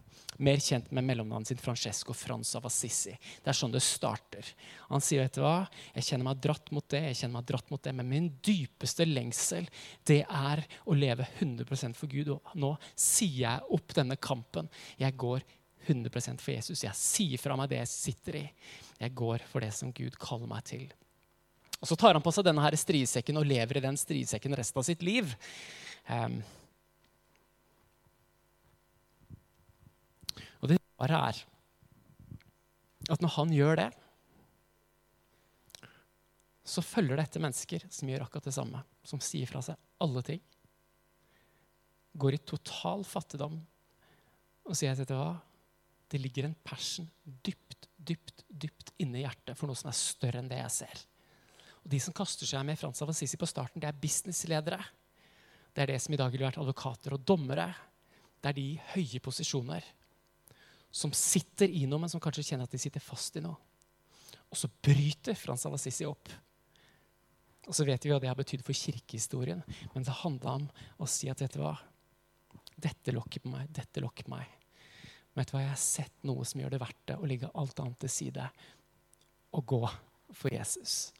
mer 0.42 0.57
kjent 0.59 0.88
med 0.90 1.07
mellomnavnet 1.07 1.46
sitt 1.46 1.61
Francesco 1.62 2.12
Frans 2.12 2.51
av 2.59 2.66
Assisi. 2.66 3.12
Det 3.14 3.53
er 3.53 3.55
sånn 3.55 3.70
det 3.70 3.83
starter. 3.85 4.49
Han 4.88 5.01
sier, 5.01 5.23
vet 5.23 5.38
du 5.38 5.44
hva, 5.44 5.68
jeg 5.94 6.09
kjenner 6.09 6.27
meg 6.27 6.40
dratt 6.42 6.73
mot 6.75 6.88
det, 6.90 7.05
jeg 7.05 7.20
kjenner 7.20 7.38
meg 7.38 7.46
dratt 7.46 7.70
mot 7.70 7.83
det, 7.83 7.94
men 7.94 8.11
min 8.11 8.29
dypeste 8.42 9.07
lengsel 9.07 9.70
det 10.05 10.25
er 10.27 10.64
å 10.85 10.99
leve 10.99 11.29
100% 11.38 11.94
for 11.94 12.11
Gud. 12.11 12.33
Og 12.35 12.59
nå 12.59 12.75
sier 12.96 13.44
jeg 13.44 13.70
opp 13.70 13.94
denne 13.94 14.18
kampen. 14.18 14.66
Jeg 14.99 15.14
går 15.14 15.46
100% 15.87 16.42
for 16.42 16.57
Jesus. 16.57 16.83
Jeg 16.83 16.99
sier 16.99 17.38
fra 17.38 17.55
meg 17.57 17.70
det 17.70 17.85
jeg 17.85 17.92
sitter 17.94 18.40
i. 18.42 18.49
Jeg 18.99 19.14
går 19.14 19.46
for 19.46 19.62
det 19.62 19.70
som 19.79 19.94
Gud 19.94 20.18
kaller 20.18 20.51
meg 20.51 20.66
til. 20.66 20.90
Og 21.81 21.88
Så 21.88 21.96
tar 21.96 22.12
han 22.12 22.23
på 22.25 22.33
seg 22.35 22.44
denne 22.44 22.61
her 22.61 22.77
strisekken 22.77 23.40
og 23.40 23.49
lever 23.49 23.79
i 23.81 23.85
den 23.87 23.96
strisekken 23.96 24.57
resten 24.59 24.83
av 24.83 24.85
sitt 24.85 25.05
liv. 25.07 25.33
Um, 26.09 26.41
og 30.61 30.71
det 30.73 30.79
rare 31.01 31.21
er 31.31 31.43
at 33.11 33.23
når 33.25 33.35
han 33.35 33.53
gjør 33.55 33.81
det, 33.81 33.89
så 36.70 36.83
følger 36.85 37.18
det 37.18 37.27
etter 37.27 37.43
mennesker 37.43 37.87
som 37.91 38.11
gjør 38.11 38.24
akkurat 38.27 38.47
det 38.47 38.55
samme. 38.55 38.83
Som 39.03 39.22
sier 39.24 39.49
fra 39.51 39.62
seg 39.64 39.79
alle 40.05 40.22
ting. 40.22 40.43
Går 42.20 42.37
i 42.37 42.43
total 42.47 43.03
fattigdom 43.09 43.57
og 44.68 44.77
sier 44.79 44.95
at 44.95 45.11
hva? 45.11 45.33
det 46.11 46.18
ligger 46.18 46.49
en 46.49 46.57
passion 46.66 47.07
dypt, 47.22 47.87
dypt, 47.97 48.45
dypt 48.49 48.91
inni 48.99 49.22
hjertet 49.22 49.55
for 49.59 49.70
noe 49.70 49.79
som 49.79 49.93
er 49.93 49.99
større 49.99 50.41
enn 50.43 50.49
det 50.51 50.59
jeg 50.59 50.74
ser. 50.81 51.05
Og 51.85 51.93
De 51.95 52.01
som 52.03 52.16
kaster 52.16 52.51
seg 52.51 52.64
med 52.66 52.79
Frans 52.81 53.03
av 53.05 53.12
Assisi 53.12 53.39
på 53.39 53.49
starten, 53.49 53.79
det 53.83 53.89
er 53.89 54.01
businessledere. 54.01 54.81
Det 55.75 55.85
er 55.85 55.93
det 55.93 56.01
som 56.03 56.14
i 56.14 56.18
dag 56.18 56.33
ville 56.33 56.47
vært 56.47 56.61
advokater 56.61 57.14
og 57.14 57.25
dommere. 57.27 57.68
Det 58.41 58.51
er 58.51 58.57
de 58.57 58.66
i 58.73 58.79
høye 58.95 59.23
posisjoner 59.23 59.87
som 60.91 61.12
sitter 61.14 61.71
i 61.71 61.85
noe, 61.87 62.03
men 62.03 62.11
som 62.11 62.23
kanskje 62.23 62.49
kjenner 62.49 62.66
at 62.66 62.75
de 62.75 62.81
sitter 62.83 63.03
fast 63.03 63.37
i 63.39 63.45
noe. 63.45 63.59
Og 64.51 64.59
så 64.59 64.71
bryter 64.83 65.39
Frans 65.39 65.66
av 65.68 65.77
opp. 66.09 66.33
Og 67.68 67.77
så 67.77 67.87
vet 67.87 68.03
vi 68.03 68.11
hva 68.11 68.18
det 68.18 68.31
har 68.31 68.39
betydd 68.39 68.64
for 68.66 68.75
kirkehistorien. 68.75 69.62
Men 69.95 70.07
det 70.07 70.16
handla 70.25 70.57
om 70.59 70.66
å 70.99 71.07
si 71.07 71.31
at 71.31 71.43
du 71.55 71.61
hva? 71.62 71.77
Dette 72.81 73.12
lokker 73.14 73.45
på 73.45 73.53
meg, 73.53 73.68
dette 73.71 74.03
lokker 74.03 74.27
på 74.27 74.35
meg. 74.35 74.49
Men 75.31 75.43
vet 75.43 75.53
du 75.53 75.55
hva? 75.55 75.62
Jeg 75.62 75.75
har 75.75 75.83
sett 75.85 76.27
noe 76.27 76.47
som 76.49 76.62
gjør 76.62 76.75
det 76.75 76.83
verdt 76.83 77.03
det 77.12 77.18
å 77.21 77.29
legge 77.29 77.53
alt 77.55 77.83
annet 77.85 78.01
til 78.03 78.11
side 78.11 78.49
og 79.55 79.66
gå 79.71 79.83
for 80.35 80.51
Jesus. 80.51 81.12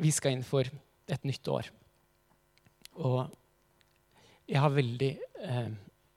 Vi 0.00 0.10
skal 0.14 0.34
inn 0.34 0.46
for 0.46 0.66
et 1.06 1.26
nytt 1.26 1.48
år. 1.48 1.68
Og 2.98 3.20
jeg 4.48 4.60
har 4.60 4.72
veldig 4.74 5.10
eh, 5.44 5.68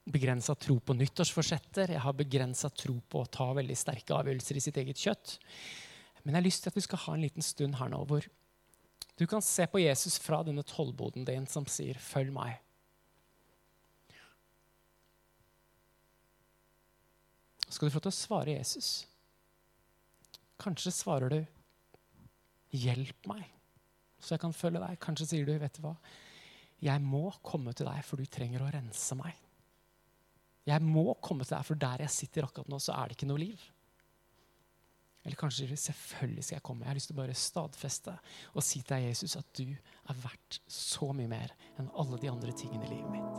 begrensa 0.08 0.56
tro 0.60 0.78
på 0.80 0.96
nyttårsforsetter. 0.98 1.94
Jeg 1.96 2.04
har 2.04 2.16
begrensa 2.18 2.72
tro 2.74 2.98
på 3.10 3.22
å 3.22 3.30
ta 3.32 3.50
veldig 3.56 3.78
sterke 3.78 4.16
avgjørelser 4.18 4.60
i 4.60 4.64
sitt 4.64 4.80
eget 4.82 5.02
kjøtt. 5.02 5.38
Men 6.24 6.34
jeg 6.34 6.40
har 6.40 6.48
lyst 6.48 6.64
til 6.66 6.74
at 6.74 6.80
vi 6.80 6.86
skal 6.86 7.04
ha 7.06 7.16
en 7.16 7.26
liten 7.26 7.46
stund 7.46 7.78
her 7.80 7.92
nå 7.92 8.02
hvor 8.08 8.26
du 9.18 9.26
kan 9.26 9.42
se 9.42 9.66
på 9.66 9.82
Jesus 9.82 10.20
fra 10.22 10.44
denne 10.46 10.66
tollboden 10.68 11.26
din 11.26 11.48
som 11.50 11.66
sier 11.66 11.98
'følg 11.98 12.30
meg'. 12.34 12.60
Skal 17.70 17.90
du 17.90 17.94
få 17.94 18.00
til 18.00 18.14
å 18.14 18.20
svare 18.20 18.58
Jesus. 18.58 19.08
Kanskje 20.60 20.94
svarer 20.94 21.30
du 21.30 21.40
'hjelp 22.72 23.26
meg', 23.26 23.57
så 24.20 24.36
jeg 24.36 24.43
kan 24.43 24.55
følge 24.55 24.82
deg. 24.82 24.99
Kanskje 25.03 25.28
sier 25.28 25.45
du 25.45 25.57
'vet 25.57 25.74
du 25.78 25.82
hva', 25.82 25.97
jeg 26.82 27.01
må 27.01 27.32
komme 27.41 27.74
til 27.74 27.88
deg, 27.89 28.03
for 28.05 28.18
du 28.18 28.26
trenger 28.26 28.61
å 28.61 28.72
rense 28.72 29.15
meg. 29.18 29.34
Jeg 30.68 30.84
må 30.84 31.15
komme 31.24 31.45
til 31.47 31.55
deg, 31.55 31.65
for 31.65 31.76
der 31.80 32.03
jeg 32.03 32.13
sitter 32.13 32.45
akkurat 32.45 32.70
nå, 32.70 32.78
så 32.80 32.93
er 32.93 33.07
det 33.07 33.18
ikke 33.18 33.30
noe 33.32 33.41
liv. 33.41 33.59
Eller 35.26 35.36
kanskje 35.36 35.68
selvfølgelig 35.76 36.43
skal 36.43 36.55
jeg 36.55 36.63
komme. 36.63 36.86
Jeg 36.86 36.91
har 36.91 36.95
lyst 36.95 37.09
til 37.11 37.18
å 37.18 37.22
bare 37.22 37.34
stadfeste 37.36 38.13
og 38.53 38.63
si 38.63 38.80
til 38.82 38.95
deg, 38.95 39.09
Jesus, 39.09 39.36
at 39.36 39.47
du 39.57 39.65
er 39.74 40.20
verdt 40.24 40.61
så 40.72 41.11
mye 41.11 41.28
mer 41.28 41.51
enn 41.78 41.89
alle 41.99 42.20
de 42.22 42.32
andre 42.32 42.53
tingene 42.55 42.88
i 42.88 42.93
livet 42.93 43.11
mitt. 43.11 43.36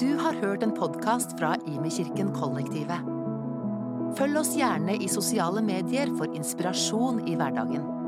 Du 0.00 0.14
har 0.22 0.38
hørt 0.38 0.62
en 0.62 0.76
podkast 0.76 1.34
fra 1.40 1.56
Imekirken 1.68 2.30
Kollektivet. 2.36 3.16
Følg 4.18 4.38
oss 4.40 4.54
gjerne 4.58 4.94
i 4.98 5.10
sosiale 5.10 5.62
medier 5.62 6.10
for 6.18 6.30
inspirasjon 6.38 7.24
i 7.28 7.34
hverdagen. 7.38 7.99